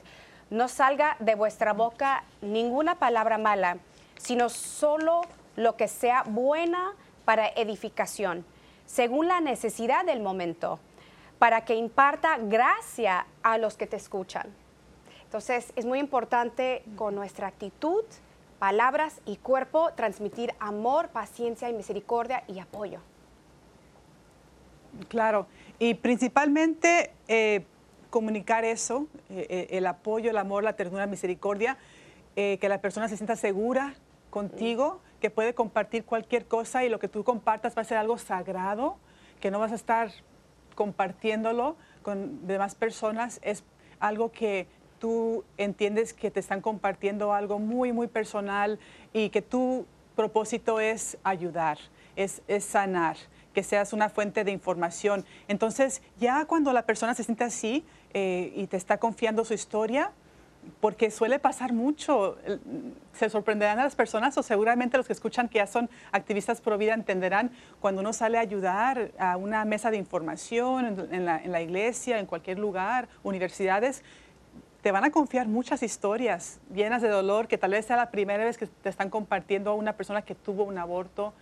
no 0.51 0.69
salga 0.69 1.17
de 1.21 1.35
vuestra 1.35 1.73
boca 1.73 2.25
ninguna 2.41 2.99
palabra 2.99 3.39
mala, 3.39 3.79
sino 4.19 4.49
solo 4.49 5.23
lo 5.57 5.77
que 5.77 5.89
sea 5.89 6.23
buena 6.25 6.93
para 7.25 7.49
edificación, 7.49 8.45
según 8.87 9.29
la 9.29 9.41
necesidad 9.41 10.05
del 10.05 10.21
momento 10.21 10.79
para 11.39 11.65
que 11.65 11.75
imparta 11.75 12.39
gracia 12.39 13.27
a 13.43 13.59
los 13.59 13.77
que 13.77 13.87
te 13.87 13.97
escuchan. 13.97 14.47
Entonces, 15.25 15.73
es 15.77 15.85
muy 15.85 15.99
importante 15.99 16.83
con 16.97 17.15
nuestra 17.15 17.49
actitud, 17.49 18.05
palabras 18.59 19.21
y 19.27 19.37
cuerpo 19.37 19.91
transmitir 19.95 20.55
amor, 20.59 21.09
paciencia 21.09 21.69
y 21.69 21.75
misericordia 21.75 22.45
y 22.47 22.61
apoyo. 22.61 23.01
Claro, 25.09 25.47
y 25.79 25.95
principalmente 25.95 27.13
eh, 27.29 27.65
comunicar 28.11 28.65
eso, 28.65 29.07
eh, 29.31 29.47
eh, 29.49 29.67
el 29.71 29.87
apoyo, 29.87 30.31
el 30.31 30.39
amor, 30.39 30.65
la 30.65 30.75
ternura, 30.75 31.05
la 31.05 31.11
misericordia, 31.11 31.77
que 32.37 32.69
la 32.69 32.81
persona 32.81 33.09
se 33.09 33.17
sienta 33.17 33.37
segura 33.37 33.95
contigo, 34.31 35.01
que 35.21 35.31
puede 35.31 35.55
compartir 35.55 36.05
cualquier 36.05 36.47
cosa 36.47 36.85
y 36.85 36.89
lo 36.89 36.99
que 36.99 37.07
tú 37.07 37.23
compartas 37.23 37.77
va 37.77 37.83
a 37.83 37.85
ser 37.85 37.97
algo 37.97 38.19
sagrado, 38.19 38.97
que 39.41 39.53
no 39.53 39.61
vas 39.61 39.71
a 39.71 39.77
estar 39.77 40.11
compartiéndolo 40.75 41.77
con 42.03 42.45
demás 42.49 42.75
personas. 42.75 43.39
Es 43.45 43.63
algo 44.01 44.33
que 44.33 44.67
tú 44.99 45.45
entiendes 45.59 46.13
que 46.13 46.33
te 46.33 46.41
están 46.41 46.61
compartiendo 46.61 47.33
algo 47.33 47.61
muy, 47.61 47.93
muy 47.93 48.09
personal 48.09 48.81
y 49.13 49.29
que 49.29 49.43
tu 49.43 49.87
propósito 50.17 50.81
es 50.81 51.19
ayudar, 51.23 51.79
es, 52.17 52.43
sanar, 52.61 53.17
que 53.55 53.63
seas 53.63 53.93
una 53.93 54.11
fuente 54.11 54.45
de 54.45 54.51
información. 54.51 55.25
Entonces, 55.49 56.03
ya 56.19 56.45
cuando 56.45 56.73
la 56.73 56.83
persona 56.83 57.15
se 57.15 57.25
siente 57.25 57.45
así 57.45 57.85
eh, 58.13 58.53
y 58.55 58.67
te 58.67 58.77
está 58.77 58.99
confiando 58.99 59.45
su 59.45 59.55
historia, 59.55 60.13
porque 60.81 61.11
suele 61.11 61.39
pasar 61.39 61.73
mucho. 61.73 62.37
Se 63.13 63.29
sorprenderán 63.29 63.79
a 63.79 63.85
las 63.85 63.95
personas 63.95 64.37
o 64.39 64.43
seguramente 64.43 64.97
los 64.97 65.07
que 65.07 65.13
escuchan 65.13 65.49
que 65.49 65.59
ya 65.59 65.67
son 65.67 65.89
activistas 66.13 66.61
pro 66.61 66.79
vida 66.79 66.95
entenderán 66.95 67.51
cuando 67.81 68.01
uno 68.01 68.13
sale 68.13 68.39
a 68.39 68.41
ayudar 68.41 69.13
a 69.19 69.37
una 69.37 69.65
mesa 69.65 69.91
de 69.91 69.97
información 69.97 71.09
en, 71.13 71.25
la, 71.25 71.43
en 71.43 71.53
la, 71.53 71.63
iglesia, 71.63 72.19
en 72.19 72.27
cualquier 72.27 72.59
lugar, 72.59 73.09
universidades, 73.23 74.03
te 74.83 74.91
van 74.91 75.05
a 75.05 75.11
confiar 75.11 75.49
muchas 75.49 75.83
historias 75.83 76.61
llenas 76.75 77.01
de 77.01 77.09
dolor 77.09 77.49
que 77.49 77.57
tal 77.57 77.71
vez 77.71 77.87
sea 77.87 77.97
la 77.97 78.11
primera 78.11 78.45
vez 78.45 78.59
que 78.59 78.67
te 78.67 78.89
están 78.89 79.09
compartiendo 79.09 79.71
a 79.71 79.75
una 79.75 79.95
persona 79.95 80.23
que 80.23 80.35
tuvo 80.35 80.65
un 80.65 80.77
aborto, 80.77 81.33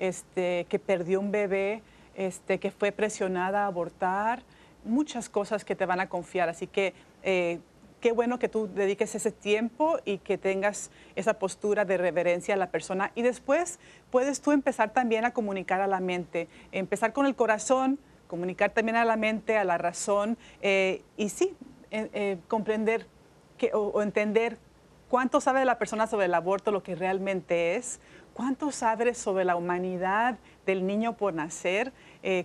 este, 0.00 0.66
que 0.68 0.80
perdió 0.80 1.20
un 1.20 1.30
bebé, 1.30 1.82
este, 2.16 2.58
que 2.58 2.72
fue 2.72 2.90
presionada 2.90 3.64
a 3.64 3.66
abortar, 3.66 4.42
muchas 4.84 5.28
cosas 5.28 5.64
que 5.64 5.76
te 5.76 5.86
van 5.86 6.00
a 6.00 6.08
confiar. 6.08 6.48
Así 6.48 6.66
que 6.66 6.94
eh, 7.22 7.60
qué 8.00 8.12
bueno 8.12 8.38
que 8.38 8.48
tú 8.48 8.68
dediques 8.74 9.14
ese 9.14 9.30
tiempo 9.30 9.98
y 10.04 10.18
que 10.18 10.38
tengas 10.38 10.90
esa 11.14 11.34
postura 11.34 11.84
de 11.84 11.98
reverencia 11.98 12.54
a 12.54 12.56
la 12.56 12.70
persona. 12.70 13.12
Y 13.14 13.22
después 13.22 13.78
puedes 14.10 14.40
tú 14.40 14.52
empezar 14.52 14.92
también 14.92 15.24
a 15.24 15.32
comunicar 15.32 15.80
a 15.80 15.86
la 15.86 16.00
mente, 16.00 16.48
empezar 16.72 17.12
con 17.12 17.26
el 17.26 17.36
corazón, 17.36 17.98
comunicar 18.26 18.70
también 18.70 18.96
a 18.96 19.04
la 19.04 19.16
mente, 19.16 19.56
a 19.56 19.64
la 19.64 19.76
razón, 19.76 20.38
eh, 20.62 21.02
y 21.16 21.28
sí, 21.28 21.54
eh, 21.90 22.38
comprender 22.48 23.06
que, 23.58 23.72
o, 23.74 24.00
entender 24.02 24.56
cuánto 25.08 25.40
sabe 25.40 25.64
la 25.64 25.78
persona 25.78 26.06
sobre 26.06 26.26
el 26.26 26.34
aborto, 26.34 26.70
lo 26.70 26.82
que 26.82 26.94
realmente 26.94 27.74
es, 27.74 28.00
cuánto 28.40 28.72
sabe 28.72 29.12
sobre 29.12 29.44
la 29.44 29.54
humanidad 29.54 30.38
del 30.64 30.86
niño 30.86 31.14
por 31.14 31.34
nacer, 31.34 31.92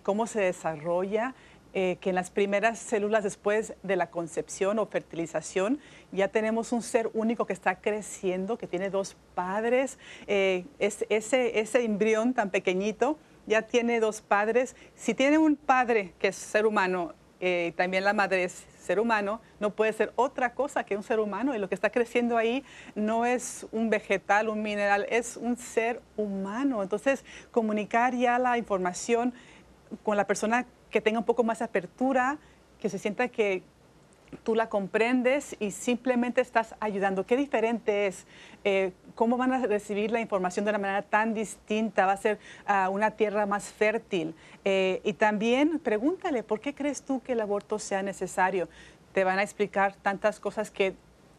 cómo 0.03 0.27
se 0.27 0.41
desarrolla. 0.41 1.33
Eh, 1.77 1.97
que 1.99 2.07
en 2.07 2.15
las 2.15 2.31
primeras 2.31 2.79
células 2.79 3.25
después 3.25 3.73
de 3.83 3.97
la 3.97 4.09
concepción 4.09 4.79
o 4.79 4.85
fertilización 4.85 5.79
ya 6.13 6.29
tenemos 6.29 6.71
un 6.71 6.81
ser 6.81 7.09
único 7.13 7.45
que 7.45 7.51
está 7.51 7.81
creciendo, 7.81 8.57
que 8.57 8.65
tiene 8.65 8.89
dos 8.89 9.17
padres. 9.35 9.99
Eh, 10.27 10.63
ese 10.79 11.83
embrión 11.83 12.33
tan 12.33 12.49
pequeñito 12.49 13.17
ya 13.45 13.63
tiene 13.63 13.99
dos 13.99 14.21
padres. 14.21 14.77
Si 14.95 15.13
tiene 15.13 15.37
un 15.37 15.57
padre 15.57 16.13
que 16.17 16.29
es 16.29 16.37
ser 16.37 16.65
humano, 16.65 17.13
eh, 17.39 17.73
también 17.75 18.03
la 18.03 18.13
madre 18.13 18.45
es 18.45 18.65
ser 18.79 18.99
humano, 18.99 19.41
no 19.59 19.71
puede 19.71 19.93
ser 19.93 20.13
otra 20.15 20.53
cosa 20.53 20.83
que 20.83 20.95
un 20.95 21.03
ser 21.03 21.19
humano 21.19 21.55
y 21.55 21.57
lo 21.57 21.67
que 21.67 21.75
está 21.75 21.89
creciendo 21.89 22.37
ahí 22.37 22.63
no 22.93 23.25
es 23.25 23.65
un 23.71 23.89
vegetal, 23.89 24.47
un 24.47 24.61
mineral, 24.61 25.05
es 25.09 25.37
un 25.37 25.57
ser 25.57 26.01
humano. 26.17 26.83
Entonces, 26.83 27.25
comunicar 27.51 28.15
ya 28.15 28.39
la 28.39 28.57
información 28.57 29.33
con 30.03 30.17
la 30.17 30.25
persona 30.25 30.65
que 30.89 31.01
tenga 31.01 31.19
un 31.19 31.25
poco 31.25 31.43
más 31.43 31.61
apertura, 31.61 32.37
que 32.79 32.89
se 32.89 32.99
sienta 32.99 33.27
que 33.27 33.63
tú 34.35 34.55
la 34.55 34.69
comprendes 34.69 35.55
y 35.59 35.71
simplemente 35.71 36.41
estás 36.41 36.75
ayudando. 36.79 37.25
Qué 37.25 37.37
diferente 37.37 38.07
es, 38.07 38.25
eh, 38.63 38.91
cómo 39.15 39.37
van 39.37 39.53
a 39.53 39.65
recibir 39.65 40.11
la 40.11 40.19
información 40.19 40.65
de 40.65 40.71
una 40.71 40.79
manera 40.79 41.01
tan 41.01 41.33
distinta, 41.33 42.05
va 42.05 42.13
a 42.13 42.17
ser 42.17 42.39
ah, 42.65 42.89
una 42.89 43.11
tierra 43.11 43.45
más 43.45 43.71
fértil. 43.71 44.35
Eh, 44.63 45.01
y 45.03 45.13
también 45.13 45.79
pregúntale, 45.79 46.43
¿por 46.43 46.59
qué 46.59 46.73
crees 46.73 47.01
tú 47.01 47.21
que 47.21 47.33
el 47.33 47.41
aborto 47.41 47.79
sea 47.79 48.03
necesario? 48.03 48.67
Te 49.13 49.23
van 49.23 49.39
a 49.39 49.43
explicar 49.43 49.95
tantas 49.95 50.39
cosas 50.39 50.71
que 50.71 50.95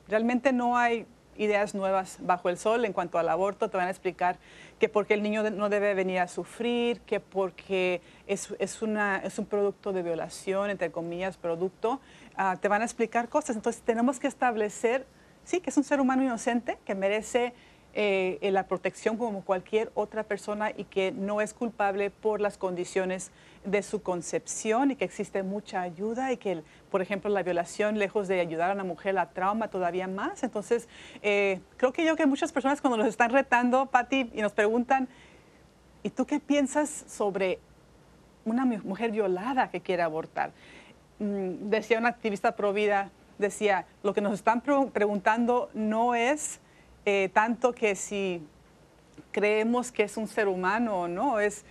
realmente 0.09 0.53
no 0.53 0.77
hay 0.77 1.07
ideas 1.39 1.75
nuevas 1.75 2.19
bajo 2.21 2.49
el 2.49 2.59
sol 2.59 2.85
en 2.85 2.93
cuanto 2.93 3.19
al 3.19 3.29
aborto, 3.29 3.69
te 3.69 3.77
van 3.77 3.89
a 3.89 3.91
explicar 3.91 4.39
que 4.79 4.89
porque 4.89 5.15
el 5.15 5.23
niño 5.23 5.49
no 5.51 5.69
debe 5.69 5.95
venir 5.95 6.19
a 6.19 6.29
sufrir, 6.29 7.01
que 7.01 7.21
porque 7.21 8.01
es, 8.27 8.55
es, 8.59 8.83
una, 8.83 9.19
es 9.19 9.39
un 9.39 9.47
producto 9.47 9.93
de 9.93 10.03
violación, 10.03 10.71
entre 10.71 10.91
comillas, 10.91 11.37
producto, 11.37 12.01
Ah, 12.37 12.59
te 12.61 12.69
van 12.69 12.83
a 12.83 12.85
explicar 12.85 13.29
cosas. 13.29 13.57
Entonces 13.57 13.83
tenemos 13.83 14.21
que 14.21 14.27
establecer, 14.27 15.07
sí, 15.45 15.61
que 15.61 15.71
es 15.71 15.77
un 15.77 15.85
ser 15.85 16.01
humano 16.01 16.23
inocente, 16.23 16.79
que 16.85 16.95
merece 16.95 17.55
eh, 17.99 18.51
la 18.51 18.69
protección 18.69 19.17
como 19.17 19.43
cualquier 19.43 19.91
otra 19.95 20.23
persona 20.23 20.71
y 20.77 20.85
que 20.85 21.13
no 21.13 21.41
es 21.41 21.55
culpable 21.55 22.11
por 22.11 22.43
las 22.43 22.59
condiciones 22.59 23.31
de 23.65 23.83
su 23.83 24.03
concepción 24.03 24.91
y 24.91 24.97
que 24.97 25.07
existe 25.07 25.43
mucha 25.43 25.81
ayuda 25.81 26.31
y 26.31 26.37
que, 26.37 26.63
por 26.91 27.01
ejemplo, 27.01 27.31
la 27.31 27.43
violación, 27.43 27.99
lejos 27.99 28.29
de 28.29 28.39
ayudar 28.41 28.71
a 28.71 28.75
una 28.75 28.85
mujer, 28.85 29.15
la 29.15 29.31
trauma 29.31 29.69
todavía 29.69 30.09
más. 30.09 30.43
Entonces, 30.43 30.91
eh, 31.23 31.61
creo 31.79 31.95
que 31.95 32.05
yo 32.05 32.17
que 32.17 32.27
muchas 32.27 32.53
personas 32.53 32.83
cuando 32.83 32.99
nos 32.99 33.07
están 33.07 33.31
retando, 33.31 33.87
Patti, 33.87 34.31
y 34.35 34.43
nos 34.43 34.53
preguntan, 34.53 35.09
¿y 36.03 36.11
tú 36.11 36.27
qué 36.27 36.39
piensas 36.39 36.91
sobre 37.09 37.61
una 38.45 38.67
mujer 38.67 39.11
violada 39.11 39.71
que 39.71 39.81
quiere 39.81 40.03
abortar? 40.03 40.53
Mm, 41.19 41.71
decía 41.71 41.99
una 41.99 42.11
activista 42.11 42.57
pro 42.57 42.75
vida, 42.75 43.11
decía, 43.39 43.87
lo 44.03 44.13
que 44.13 44.21
nos 44.21 44.35
están 44.35 44.61
preguntando 44.61 45.71
no 45.73 46.15
es 46.15 46.61
eh, 47.07 47.31
tanto 47.33 47.73
que 47.73 47.95
si 47.95 48.43
creemos 49.33 49.93
que 49.93 50.03
es 50.03 50.17
un 50.17 50.29
ser 50.29 50.49
humano 50.49 51.01
o 51.01 51.09
no, 51.09 51.41
es 51.41 51.65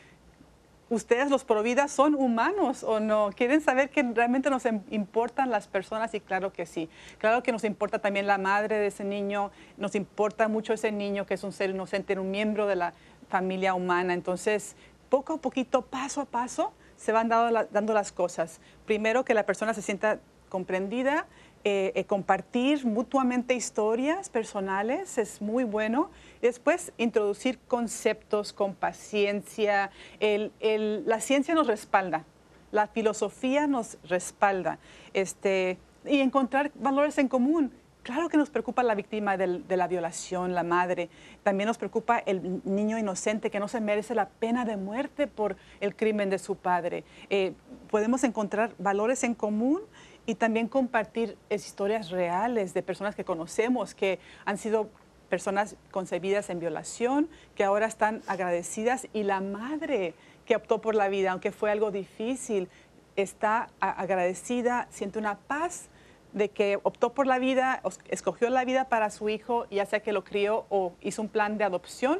ustedes 0.89 1.29
los 1.29 1.43
pro 1.43 1.63
vida 1.63 1.87
son 1.87 2.15
humanos 2.15 2.83
o 2.83 2.99
no. 2.99 3.29
Quieren 3.35 3.61
saber 3.61 3.89
que 3.89 4.03
realmente 4.03 4.49
nos 4.49 4.63
importan 4.89 5.51
las 5.51 5.67
personas 5.67 6.13
y 6.13 6.19
claro 6.19 6.53
que 6.53 6.65
sí. 6.65 6.89
Claro 7.17 7.43
que 7.43 7.51
nos 7.51 7.63
importa 7.63 7.99
también 7.99 8.27
la 8.27 8.37
madre 8.37 8.77
de 8.77 8.87
ese 8.87 9.03
niño, 9.03 9.51
nos 9.77 9.95
importa 9.95 10.47
mucho 10.47 10.73
ese 10.73 10.91
niño 10.91 11.25
que 11.25 11.33
es 11.35 11.43
un 11.43 11.51
ser 11.51 11.69
inocente, 11.69 12.17
un 12.19 12.31
miembro 12.31 12.67
de 12.67 12.75
la 12.75 12.93
familia 13.29 13.73
humana. 13.73 14.13
Entonces, 14.13 14.75
poco 15.09 15.33
a 15.33 15.37
poquito, 15.37 15.81
paso 15.81 16.21
a 16.21 16.25
paso, 16.25 16.71
se 16.97 17.11
van 17.11 17.27
dando, 17.27 17.93
las 17.93 18.11
cosas. 18.11 18.61
Primero, 18.85 19.25
que 19.25 19.33
la 19.33 19.45
persona 19.45 19.73
se 19.73 19.81
sienta 19.81 20.19
comprendida, 20.49 21.25
eh, 21.67 21.91
eh, 21.95 22.05
compartir 22.05 22.85
mutuamente 22.85 23.55
historias 23.55 24.29
personales 24.29 25.17
es 25.17 25.41
muy 25.41 25.63
bueno. 25.63 26.11
Después, 26.39 26.93
introducir 26.99 27.57
conceptos 27.67 28.53
con 28.53 28.75
paciencia. 28.75 29.89
la 30.21 31.19
ciencia 31.21 31.55
nos 31.55 31.65
respalda, 31.65 32.23
la 32.71 32.85
filosofía 32.85 33.65
nos 33.65 33.97
respalda. 34.07 34.77
Este, 35.13 35.79
y 36.05 36.19
encontrar 36.19 36.71
valores 36.75 37.17
en 37.17 37.27
común. 37.27 37.71
Claro 38.05 38.29
que 38.29 38.37
nos 38.37 38.51
preocupa 38.51 38.83
la 38.83 38.93
víctima 38.93 39.35
de 39.35 39.77
la 39.77 39.87
violación, 39.87 40.53
la 40.53 40.61
madre. 40.61 41.09
También 41.41 41.65
nos 41.65 41.79
preocupa 41.79 42.19
el 42.19 42.61
niño 42.63 42.99
inocente 42.99 43.49
que 43.49 43.59
no 43.59 43.67
se 43.67 43.81
merece 43.81 44.13
la 44.13 44.29
pena 44.29 44.63
de 44.63 44.77
muerte 44.77 45.25
por 45.25 45.55
el 45.79 45.95
crimen 45.95 46.29
de 46.29 46.37
su 46.37 46.55
padre. 46.55 47.03
Eh, 47.31 47.53
podemos 47.89 48.23
encontrar 48.23 48.75
valores 48.77 49.23
en 49.23 49.33
común 49.33 49.81
y 50.25 50.35
también 50.35 50.67
compartir 50.67 51.37
historias 51.49 52.09
reales 52.09 52.73
de 52.73 52.81
personas 52.81 53.15
que 53.15 53.23
conocemos 53.23 53.93
que 53.93 54.19
han 54.45 54.57
sido 54.57 54.89
personas 55.29 55.75
concebidas 55.91 56.49
en 56.49 56.59
violación, 56.59 57.29
que 57.55 57.63
ahora 57.63 57.85
están 57.87 58.21
agradecidas 58.27 59.07
y 59.13 59.23
la 59.23 59.41
madre 59.41 60.13
que 60.45 60.55
optó 60.55 60.81
por 60.81 60.95
la 60.95 61.09
vida, 61.09 61.31
aunque 61.31 61.51
fue 61.51 61.71
algo 61.71 61.91
difícil, 61.91 62.69
está 63.15 63.69
agradecida, 63.79 64.87
siente 64.91 65.19
una 65.19 65.37
paz 65.37 65.89
de 66.33 66.49
que 66.49 66.79
optó 66.83 67.13
por 67.13 67.27
la 67.27 67.39
vida, 67.39 67.81
escogió 68.09 68.49
la 68.49 68.65
vida 68.65 68.89
para 68.89 69.09
su 69.09 69.29
hijo, 69.29 69.67
ya 69.71 69.85
sea 69.85 70.01
que 70.01 70.11
lo 70.11 70.23
crió 70.23 70.65
o 70.69 70.93
hizo 71.01 71.21
un 71.21 71.29
plan 71.29 71.57
de 71.57 71.63
adopción 71.63 72.19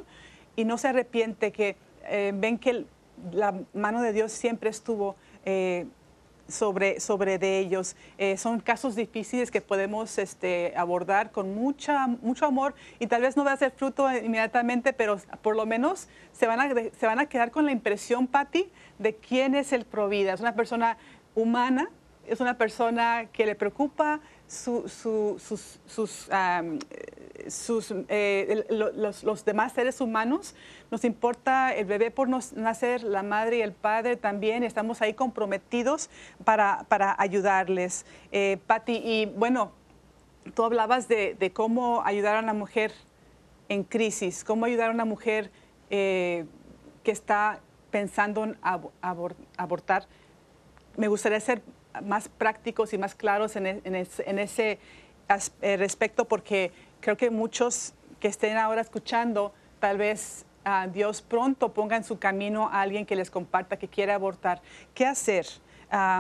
y 0.56 0.64
no 0.64 0.78
se 0.78 0.88
arrepiente, 0.88 1.52
que 1.52 1.76
eh, 2.06 2.32
ven 2.34 2.58
que 2.58 2.86
la 3.32 3.54
mano 3.74 4.02
de 4.02 4.14
Dios 4.14 4.32
siempre 4.32 4.70
estuvo 4.70 5.16
eh, 5.44 5.86
sobre, 6.48 7.00
sobre 7.00 7.38
de 7.38 7.60
ellos. 7.60 7.96
Eh, 8.18 8.38
son 8.38 8.60
casos 8.60 8.96
difíciles 8.96 9.52
que 9.52 9.62
podemos 9.62 10.18
este, 10.18 10.74
abordar 10.76 11.32
con 11.32 11.56
mucha, 11.56 12.08
mucho 12.08 12.46
amor 12.46 12.76
y 13.00 13.08
tal 13.08 13.22
vez 13.22 13.36
no 13.38 13.44
va 13.44 13.54
a 13.54 13.58
ser 13.58 13.72
fruto 13.72 14.12
inmediatamente, 14.12 14.94
pero 14.94 15.20
por 15.42 15.56
lo 15.56 15.66
menos 15.66 16.08
se 16.32 16.48
van 16.48 16.60
a, 16.60 16.74
se 16.98 17.06
van 17.06 17.20
a 17.20 17.28
quedar 17.28 17.52
con 17.52 17.66
la 17.66 17.72
impresión, 17.72 18.28
Patti, 18.28 18.70
de 19.00 19.16
quién 19.16 19.56
es 19.56 19.74
el 19.74 19.86
Provida. 19.86 20.34
Es 20.34 20.42
una 20.42 20.56
persona 20.56 20.98
humana, 21.36 21.90
es 22.28 22.40
una 22.40 22.58
persona 22.58 23.28
que 23.32 23.46
le 23.46 23.56
preocupa 23.56 24.20
sus, 24.48 24.92
sus 27.48 27.80
eh, 28.10 28.66
los, 28.70 29.46
demás 29.46 29.74
seres 29.74 30.02
humanos. 30.02 30.56
Nos 30.92 31.04
importa 31.04 31.74
el 31.74 31.86
bebé 31.86 32.12
por 32.12 32.30
nacer, 32.30 33.04
la 33.04 33.24
madre 33.24 33.58
y 33.58 33.62
el 33.62 33.74
padre 33.74 34.16
también. 34.16 34.64
Estamos 34.64 35.02
ahí 35.02 35.14
comprometidos 35.14 36.10
para, 36.44 36.86
para 36.88 37.16
ayudarles. 37.18 38.06
Eh, 38.32 38.58
Patti, 38.68 39.02
y 39.04 39.26
bueno, 39.26 39.72
tú 40.54 40.64
hablabas 40.64 41.08
de, 41.08 41.52
cómo 41.54 42.04
ayudar 42.04 42.38
a 42.38 42.40
una 42.40 42.54
mujer 42.54 42.92
en 43.70 43.84
crisis, 43.84 44.44
cómo 44.44 44.66
ayudar 44.66 44.92
a 44.92 44.94
una 44.94 45.06
mujer 45.06 45.52
eh, 45.90 46.46
que 47.04 47.12
está 47.12 47.60
pensando 47.92 48.44
en 48.44 48.58
abortar. 49.58 50.08
Me 50.98 51.08
gustaría 51.08 51.40
ser 51.40 51.62
más 52.02 52.30
prácticos 52.30 52.94
y 52.94 52.98
más 52.98 53.16
claros 53.16 53.56
en, 53.56 53.66
e, 53.66 54.08
ese 54.42 54.80
eh, 55.62 55.78
respecto 55.78 56.26
porque 56.26 56.72
creo 57.00 57.18
que 57.18 57.30
muchos 57.30 57.94
que 58.20 58.28
estén 58.28 58.58
ahora 58.58 58.82
escuchando, 58.82 59.54
tal 59.80 59.98
vez 59.98 60.46
uh, 60.66 60.90
Dios 60.90 61.22
pronto 61.22 61.74
ponga 61.74 61.96
en 61.96 62.04
su 62.04 62.20
camino 62.20 62.70
a 62.72 62.82
alguien 62.82 63.06
que 63.06 63.16
les 63.16 63.30
comparta 63.30 63.78
que 63.78 63.88
quiere 63.88 64.12
abortar. 64.12 64.62
¿Qué 64.94 65.06
hacer? 65.06 65.46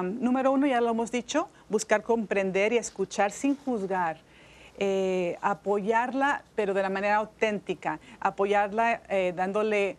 número 0.03 0.53
uno, 0.53 0.67
ya 0.67 0.79
lo 0.79 0.91
hemos 0.91 1.11
dicho, 1.11 1.49
buscar 1.67 2.01
comprender 2.01 2.71
y 2.71 2.77
escuchar 2.77 3.31
sin 3.31 3.57
juzgar. 3.57 4.19
Eh, 4.77 5.38
apoyarla, 5.41 6.43
pero 6.55 6.73
de 6.73 6.81
la 6.81 6.89
manera 6.89 7.17
auténtica, 7.17 7.99
apoyarla 8.21 9.01
eh, 9.09 9.33
dándole 9.35 9.97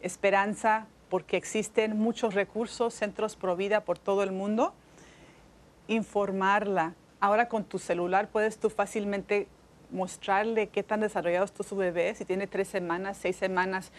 esperanza, 0.00 0.86
porque 1.08 1.36
existen 1.36 1.96
muchos 1.98 2.34
recursos, 2.34 2.94
centros 2.94 3.36
pro 3.36 3.56
vida 3.56 3.80
por 3.80 3.98
todo 3.98 4.22
el 4.22 4.32
mundo, 4.32 4.74
informarla. 5.86 6.94
Ahora 7.20 7.48
con 7.48 7.64
tu 7.64 7.78
celular 7.78 8.28
puedes 8.28 8.58
tú 8.58 8.70
fácilmente 8.70 9.48
mostrarle 9.90 10.68
qué 10.68 10.82
tan 10.82 11.00
desarrollado 11.00 11.44
está 11.44 11.62
su 11.62 11.76
bebé, 11.76 12.14
si 12.14 12.24
tiene 12.24 12.46
tres 12.46 12.68
semanas, 12.68 13.18
seis 13.20 13.36
semanas, 13.36 13.90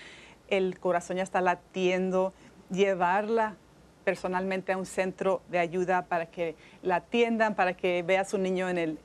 el 0.47 0.79
corazón 0.79 1.17
ya 1.17 1.23
está 1.23 1.41
latiendo, 1.41 2.33
llevarla 2.69 3.55
personalmente 4.03 4.71
a 4.71 4.77
un 4.77 4.85
centro 4.85 5.41
de 5.49 5.59
ayuda 5.59 6.05
para 6.05 6.27
que 6.27 6.55
la 6.81 6.97
atiendan, 6.97 7.55
para 7.55 7.73
que 7.75 8.03
vea 8.03 8.21
a 8.21 8.25
su 8.25 8.37
niño 8.37 8.69
en 8.69 8.77
el 8.77 8.99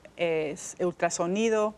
ultrasonido, 0.81 1.75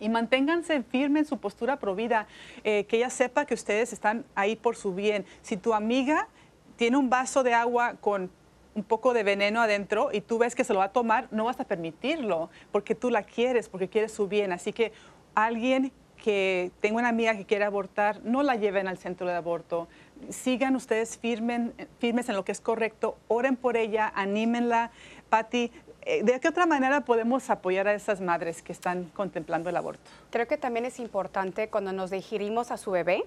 y 0.00 0.08
manténganse 0.08 0.82
firmes 0.82 1.22
en 1.22 1.28
su 1.28 1.38
postura 1.38 1.78
provida, 1.78 2.26
eh, 2.64 2.84
que 2.84 2.96
ella 2.96 3.10
sepa 3.10 3.44
que 3.44 3.54
ustedes 3.54 3.92
están 3.92 4.24
ahí 4.34 4.56
por 4.56 4.76
su 4.76 4.94
bien. 4.94 5.24
Si 5.42 5.56
tu 5.56 5.74
amiga 5.74 6.28
tiene 6.76 6.96
un 6.96 7.10
vaso 7.10 7.42
de 7.42 7.54
agua 7.54 7.94
con 8.00 8.30
un 8.74 8.84
poco 8.84 9.12
de 9.12 9.24
veneno 9.24 9.60
adentro 9.60 10.10
y 10.12 10.20
tú 10.20 10.38
ves 10.38 10.54
que 10.54 10.62
se 10.62 10.72
lo 10.72 10.78
va 10.78 10.86
a 10.86 10.92
tomar, 10.92 11.28
no 11.32 11.44
vas 11.44 11.58
a 11.58 11.64
permitirlo 11.64 12.48
porque 12.70 12.94
tú 12.94 13.10
la 13.10 13.24
quieres, 13.24 13.68
porque 13.68 13.88
quieres 13.88 14.12
su 14.12 14.28
bien. 14.28 14.52
Así 14.52 14.72
que 14.72 14.92
alguien 15.34 15.92
que 16.18 16.70
tenga 16.80 16.98
una 16.98 17.08
amiga 17.08 17.36
que 17.36 17.44
quiere 17.44 17.64
abortar, 17.64 18.20
no 18.24 18.42
la 18.42 18.56
lleven 18.56 18.88
al 18.88 18.98
centro 18.98 19.26
de 19.26 19.34
aborto. 19.34 19.88
Sigan 20.30 20.76
ustedes 20.76 21.16
firmen, 21.18 21.72
firmes 21.98 22.28
en 22.28 22.36
lo 22.36 22.44
que 22.44 22.52
es 22.52 22.60
correcto, 22.60 23.16
oren 23.28 23.56
por 23.56 23.76
ella, 23.76 24.12
anímenla. 24.14 24.90
Patti, 25.28 25.70
¿De 26.08 26.40
qué 26.40 26.48
otra 26.48 26.64
manera 26.64 27.02
podemos 27.02 27.50
apoyar 27.50 27.86
a 27.86 27.92
esas 27.92 28.22
madres 28.22 28.62
que 28.62 28.72
están 28.72 29.04
contemplando 29.14 29.68
el 29.68 29.76
aborto? 29.76 30.10
Creo 30.30 30.46
que 30.46 30.56
también 30.56 30.86
es 30.86 30.98
importante 31.00 31.68
cuando 31.68 31.92
nos 31.92 32.10
digerimos 32.10 32.70
a 32.70 32.78
su 32.78 32.90
bebé, 32.90 33.24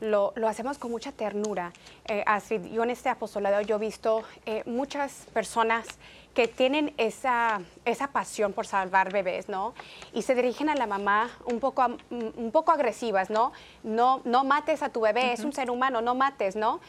lo, 0.00 0.32
hacemos 0.46 0.76
con 0.78 0.90
mucha 0.90 1.12
ternura. 1.12 1.72
Eh, 2.06 2.24
así, 2.26 2.60
yo 2.70 2.82
en 2.82 2.90
este 2.90 3.08
apostolado 3.08 3.60
yo 3.60 3.76
he 3.76 3.78
visto 3.78 4.24
eh, 4.44 4.64
muchas 4.66 5.26
personas 5.32 5.86
que 6.34 6.48
tienen 6.48 6.92
esa, 6.98 7.60
esa 7.84 8.08
pasión 8.08 8.52
por 8.52 8.66
salvar 8.66 9.12
bebés, 9.12 9.48
¿no? 9.48 9.72
Y 10.12 10.22
se 10.22 10.34
dirigen 10.34 10.68
a 10.68 10.74
la 10.74 10.86
mamá 10.86 11.30
un 11.46 11.60
poco, 11.60 11.96
un 12.10 12.50
poco 12.52 12.72
agresivas, 12.72 13.30
¿no? 13.30 13.52
No, 13.84 14.20
no 14.24 14.42
mates 14.42 14.82
a 14.82 14.90
tu 14.90 15.00
bebé, 15.00 15.32
es 15.32 15.44
un 15.44 15.52
ser 15.52 15.70
humano, 15.70 16.02
no 16.02 16.14
mates, 16.14 16.56
¿no? 16.56 16.80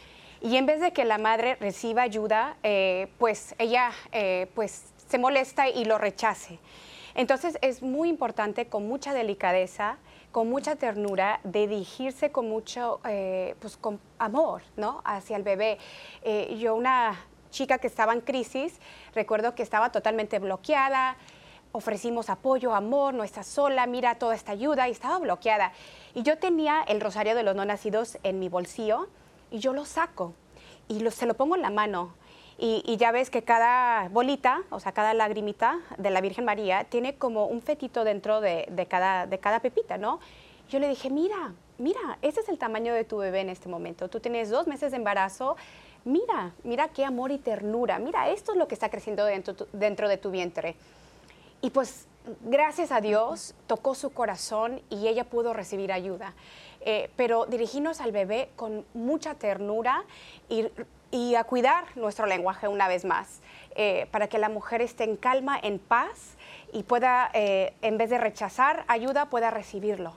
Y 0.42 0.58
en 0.58 0.66
vez 0.66 0.82
de 0.82 0.92
que 0.92 1.06
la 1.06 1.18
madre 1.18 1.56
reciba 1.56 2.02
ayuda, 2.04 2.58
eh, 2.62 3.08
pues 3.18 3.56
ella 3.58 3.92
eh, 4.12 4.48
pues 4.54 4.84
se 5.08 5.18
molesta 5.18 5.70
y 5.70 5.86
lo 5.86 5.98
rechace. 5.98 6.60
Entonces 7.16 7.58
es 7.62 7.82
muy 7.82 8.10
importante 8.10 8.68
con 8.68 8.88
mucha 8.88 9.14
delicadeza, 9.14 9.98
con 10.32 10.50
mucha 10.50 10.76
ternura, 10.76 11.40
dirigirse 11.44 12.32
con 12.32 12.48
mucho 12.48 13.00
eh, 13.06 13.56
pues, 13.60 13.78
con 13.78 14.00
amor 14.20 14.62
¿no? 14.76 15.02
hacia 15.04 15.36
el 15.38 15.44
bebé. 15.44 15.80
yo 16.60 16.76
una 16.76 17.18
chica 17.50 17.80
que 17.80 17.88
estaba 17.88 18.14
en 18.14 18.22
crisis, 18.22 18.80
recuerdo 19.16 19.56
que 19.56 19.64
estaba 19.64 19.92
totalmente 19.92 20.38
bloqueada, 20.38 21.18
ofrecimos 21.72 22.30
apoyo, 22.30 22.74
amor, 22.74 23.14
no 23.14 23.24
estás 23.24 23.48
sola, 23.48 23.86
mira 23.88 24.16
toda 24.16 24.36
esta 24.36 24.52
ayuda 24.52 24.88
y 24.88 24.92
estaba 24.92 25.20
bloqueada. 25.20 25.74
Y 26.14 26.24
yo 26.24 26.38
tenía 26.38 26.84
el 26.88 27.02
rosario 27.02 27.36
de 27.36 27.44
los 27.44 27.56
no 27.56 27.66
nacidos 27.66 28.18
en 28.24 28.40
mi 28.40 28.50
bolsillo 28.50 29.08
y 29.52 29.60
yo 29.60 29.74
lo 29.74 29.86
saco 29.86 30.34
y 30.88 31.08
se 31.12 31.26
lo 31.26 31.36
pongo 31.36 31.56
en 31.56 31.62
la 31.62 31.70
mano. 31.70 32.14
Y, 32.60 32.98
ya 32.98 33.12
ves 33.12 33.30
que 33.30 33.44
cada 33.44 34.10
bolita, 34.10 34.64
o 34.72 34.80
sea, 34.80 34.92
cada 34.92 35.14
lagrimita 35.14 35.80
de 35.98 36.10
la 36.10 36.22
Virgen 36.22 36.44
María 36.44 36.86
tiene 36.86 37.16
como 37.16 37.46
un 37.46 37.62
fetito 37.62 38.04
dentro 38.04 38.42
de, 38.42 38.88
cada, 38.90 39.28
de 39.28 39.38
cada 39.38 39.60
pepita, 39.60 40.00
¿no? 40.00 40.20
Yo 40.68 40.80
le 40.80 40.90
dije, 40.90 41.12
mira, 41.12 41.54
mira, 41.78 42.18
ese 42.24 42.40
es 42.40 42.50
el 42.50 42.58
tamaño 42.58 42.96
de 42.96 43.04
tu 43.04 43.18
bebé 43.18 43.42
en 43.42 43.50
este 43.50 43.70
momento. 43.70 44.10
Tú 44.10 44.20
tienes 44.20 44.50
dos 44.50 44.66
meses 44.66 44.90
de 44.90 44.98
embarazo, 44.98 45.56
mira, 46.04 46.52
mira 46.64 46.88
qué 46.88 47.06
amor 47.06 47.32
y 47.32 47.38
ternura, 47.38 48.00
mira, 48.00 48.30
esto 48.30 48.54
es 48.54 48.58
lo 48.58 48.68
que 48.68 48.74
está 48.74 48.90
creciendo 48.90 49.24
dentro, 49.24 49.68
dentro 49.72 50.10
de 50.10 50.18
tu 50.18 50.32
vientre. 50.32 50.76
Y 51.62 51.70
pues 51.70 52.08
gracias 52.42 52.92
a 52.92 53.02
Dios 53.02 53.54
tocó 53.68 53.94
su 53.94 54.10
corazón 54.12 54.82
y 54.90 55.08
ella 55.08 55.26
pudo 55.26 55.54
recibir 55.54 55.92
ayuda. 55.92 56.34
Eh, 56.82 57.10
pero 57.16 57.46
dirigirnos 57.46 58.00
al 58.02 58.12
bebé 58.12 58.50
con 58.56 58.86
mucha 58.94 59.34
ternura 59.34 60.04
y, 60.48 60.66
a 61.12 61.44
cuidar 61.44 61.86
nuestro 61.96 62.26
lenguaje 62.26 62.68
una 62.68 62.88
vez 62.88 63.06
más, 63.06 63.42
eh, 63.76 64.08
para 64.12 64.28
que 64.28 64.38
la 64.38 64.50
mujer 64.50 64.82
esté 64.82 65.04
en 65.04 65.16
calma, 65.16 65.58
en 65.62 65.80
paz 65.80 66.36
y 66.74 66.84
pueda, 66.84 67.30
eh, 67.34 67.74
en 67.82 67.98
vez 67.98 68.10
de 68.10 68.18
rechazar 68.18 68.84
ayuda, 68.88 69.30
pueda 69.30 69.52
recibirlo. 69.52 70.14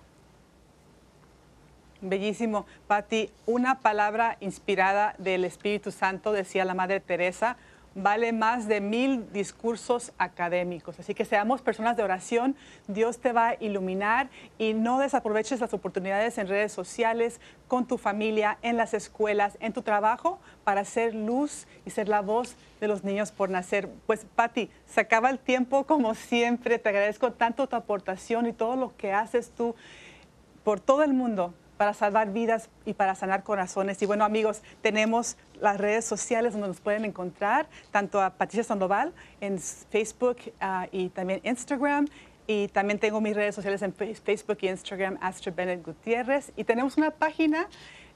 Bellísimo. 2.00 2.66
Patti, 2.86 3.30
una 3.46 3.80
palabra 3.80 4.36
inspirada 4.40 5.14
del 5.18 5.44
Espíritu 5.44 5.90
Santo, 5.90 6.32
decía 6.32 6.64
la 6.64 6.74
Madre 6.74 7.00
Teresa, 7.00 7.56
vale 7.94 8.32
más 8.32 8.68
de 8.68 8.80
mil 8.80 9.32
discursos 9.32 10.12
académicos. 10.18 10.98
Así 10.98 11.14
que 11.14 11.24
seamos 11.24 11.60
personas 11.62 11.96
de 11.96 12.02
oración, 12.02 12.56
Dios 12.86 13.18
te 13.18 13.32
va 13.32 13.48
a 13.48 13.54
iluminar 13.60 14.28
y 14.58 14.74
no 14.74 14.98
desaproveches 14.98 15.60
las 15.60 15.74
oportunidades 15.74 16.38
en 16.38 16.48
redes 16.48 16.72
sociales, 16.72 17.40
con 17.68 17.86
tu 17.86 17.98
familia, 17.98 18.58
en 18.62 18.76
las 18.76 18.94
escuelas, 18.94 19.56
en 19.60 19.72
tu 19.72 19.82
trabajo, 19.82 20.38
para 20.64 20.84
ser 20.84 21.14
luz 21.14 21.66
y 21.84 21.90
ser 21.90 22.08
la 22.08 22.20
voz 22.20 22.56
de 22.80 22.88
los 22.88 23.04
niños 23.04 23.32
por 23.32 23.50
nacer. 23.50 23.88
Pues 24.06 24.26
Patti, 24.34 24.70
se 24.86 25.00
acaba 25.00 25.30
el 25.30 25.38
tiempo 25.38 25.84
como 25.84 26.14
siempre, 26.14 26.78
te 26.78 26.88
agradezco 26.88 27.32
tanto 27.32 27.66
tu 27.66 27.76
aportación 27.76 28.46
y 28.46 28.52
todo 28.52 28.76
lo 28.76 28.96
que 28.96 29.12
haces 29.12 29.50
tú 29.50 29.74
por 30.64 30.80
todo 30.80 31.02
el 31.02 31.12
mundo 31.12 31.54
para 31.80 31.94
salvar 31.94 32.30
vidas 32.30 32.68
y 32.84 32.92
para 32.92 33.14
sanar 33.14 33.42
corazones. 33.42 34.02
Y 34.02 34.06
bueno, 34.06 34.26
amigos, 34.26 34.60
tenemos 34.82 35.38
las 35.60 35.78
redes 35.78 36.04
sociales 36.04 36.52
donde 36.52 36.68
nos 36.68 36.80
pueden 36.80 37.04
encontrar, 37.04 37.66
tanto 37.90 38.20
a 38.20 38.30
Patricia 38.30 38.64
Sandoval 38.64 39.12
en 39.40 39.58
Facebook 39.58 40.38
ah, 40.60 40.88
y 40.90 41.08
también 41.10 41.40
Instagram. 41.44 42.06
Y 42.46 42.66
también 42.68 42.98
tengo 42.98 43.20
mis 43.20 43.36
redes 43.36 43.54
sociales 43.54 43.80
en 43.82 43.94
Facebook 43.94 44.58
y 44.60 44.68
Instagram, 44.68 45.18
Astrid 45.20 45.54
Bennett 45.54 45.84
Gutiérrez. 45.84 46.52
Y 46.56 46.64
tenemos 46.64 46.96
una 46.96 47.12
página 47.12 47.68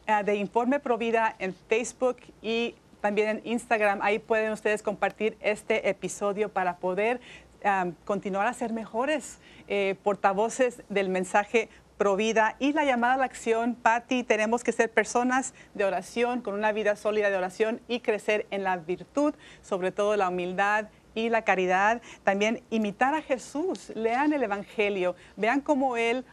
ah, 0.06 0.22
de 0.22 0.34
Informe 0.34 0.80
Provida 0.80 1.36
en 1.38 1.54
Facebook 1.68 2.16
y 2.42 2.74
también 3.00 3.28
en 3.28 3.40
Instagram. 3.44 4.00
Ahí 4.02 4.18
pueden 4.18 4.50
ustedes 4.52 4.82
compartir 4.82 5.36
este 5.40 5.88
episodio 5.88 6.48
para 6.48 6.78
poder 6.78 7.20
ah, 7.62 7.90
continuar 8.04 8.46
a 8.46 8.54
ser 8.54 8.72
mejores 8.72 9.38
eh, 9.68 9.94
portavoces 10.02 10.82
del 10.88 11.10
mensaje 11.10 11.68
Provida 11.96 12.56
y 12.58 12.72
la 12.72 12.84
llamada 12.84 13.14
a 13.14 13.16
la 13.18 13.24
acción, 13.24 13.76
Patti, 13.76 14.24
tenemos 14.24 14.64
que 14.64 14.72
ser 14.72 14.90
personas 14.90 15.54
de 15.74 15.84
oración, 15.84 16.40
con 16.40 16.54
una 16.54 16.72
vida 16.72 16.96
sólida 16.96 17.30
de 17.30 17.36
oración 17.36 17.80
y 17.86 18.00
crecer 18.00 18.46
en 18.50 18.64
la 18.64 18.76
virtud, 18.76 19.34
sobre 19.62 19.92
todo 19.92 20.16
la 20.16 20.28
humildad 20.28 20.86
y 21.14 21.28
la 21.28 21.42
caridad. 21.42 22.02
También 22.24 22.62
imitar 22.70 23.14
a 23.14 23.22
Jesús, 23.22 23.92
lean 23.94 24.32
el 24.32 24.42
Evangelio, 24.42 25.14
vean 25.36 25.60
cómo 25.60 25.96
Él 25.96 26.24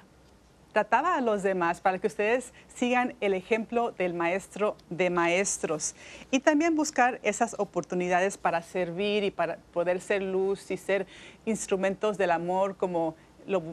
trataba 0.72 1.16
a 1.16 1.22
los 1.22 1.44
demás 1.44 1.82
para 1.82 2.00
que 2.00 2.08
ustedes 2.08 2.54
sigan 2.74 3.16
el 3.20 3.34
ejemplo 3.34 3.92
del 3.92 4.14
maestro 4.14 4.78
de 4.90 5.10
maestros 5.10 5.96
y 6.32 6.40
también 6.40 6.76
buscar 6.76 7.20
esas 7.24 7.56
oportunidades 7.60 8.38
para 8.38 8.62
servir 8.62 9.24
y 9.24 9.32
para 9.32 9.58
poder 9.74 10.00
ser 10.00 10.22
luz 10.22 10.72
y 10.72 10.78
ser 10.78 11.08
instrumentos 11.46 12.18
del 12.18 12.32
amor 12.32 12.78
como 12.78 13.16
lo, 13.48 13.64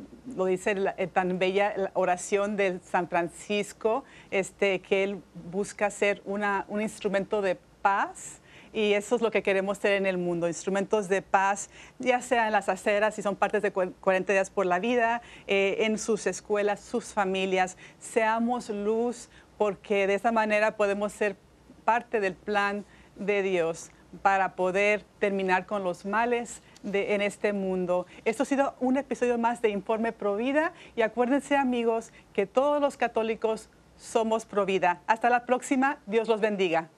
dice 0.46 0.76
eh, 0.96 1.06
tan 1.06 1.38
bella 1.38 1.90
oración 1.94 2.56
de 2.56 2.80
San 2.82 3.08
Francisco, 3.08 4.04
este, 4.30 4.80
que 4.80 5.04
él 5.04 5.22
busca 5.50 5.90
ser 5.90 6.22
una, 6.24 6.64
un 6.68 6.80
instrumento 6.80 7.42
de 7.42 7.58
paz. 7.82 8.40
Y 8.72 8.92
eso 8.92 9.16
es 9.16 9.22
lo 9.22 9.30
que 9.30 9.42
queremos 9.42 9.78
ser 9.78 9.92
en 9.92 10.04
el 10.04 10.18
mundo, 10.18 10.46
instrumentos 10.46 11.08
de 11.08 11.22
paz, 11.22 11.70
ya 11.98 12.20
sea 12.20 12.46
en 12.46 12.52
las 12.52 12.68
aceras, 12.68 13.14
si 13.14 13.22
son 13.22 13.34
partes 13.34 13.62
de 13.62 13.72
40 13.72 14.32
días 14.32 14.50
por 14.50 14.66
la 14.66 14.78
vida, 14.78 15.22
eh, 15.46 15.78
en 15.80 15.98
sus 15.98 16.26
escuelas, 16.26 16.80
sus 16.80 17.14
familias. 17.14 17.78
Seamos 17.98 18.68
luz 18.68 19.30
porque 19.56 20.06
de 20.06 20.14
esa 20.14 20.32
manera 20.32 20.76
podemos 20.76 21.12
ser 21.12 21.36
parte 21.84 22.20
del 22.20 22.34
plan 22.34 22.84
de 23.16 23.42
Dios 23.42 23.90
para 24.22 24.54
poder 24.54 25.04
terminar 25.18 25.66
con 25.66 25.84
los 25.84 26.04
males 26.04 26.62
en 26.84 27.22
este 27.22 27.52
mundo. 27.52 28.06
Esto 28.24 28.42
ha 28.42 28.46
sido 28.46 28.74
un 28.80 28.96
episodio 28.96 29.38
más 29.38 29.62
de 29.62 29.70
Informe 29.70 30.12
Provida 30.12 30.72
y 30.96 31.02
acuérdense 31.02 31.56
amigos 31.56 32.12
que 32.32 32.46
todos 32.46 32.80
los 32.80 32.96
católicos 32.96 33.68
somos 33.96 34.46
Provida. 34.46 35.00
Hasta 35.06 35.30
la 35.30 35.44
próxima, 35.44 35.98
Dios 36.06 36.28
los 36.28 36.40
bendiga. 36.40 36.88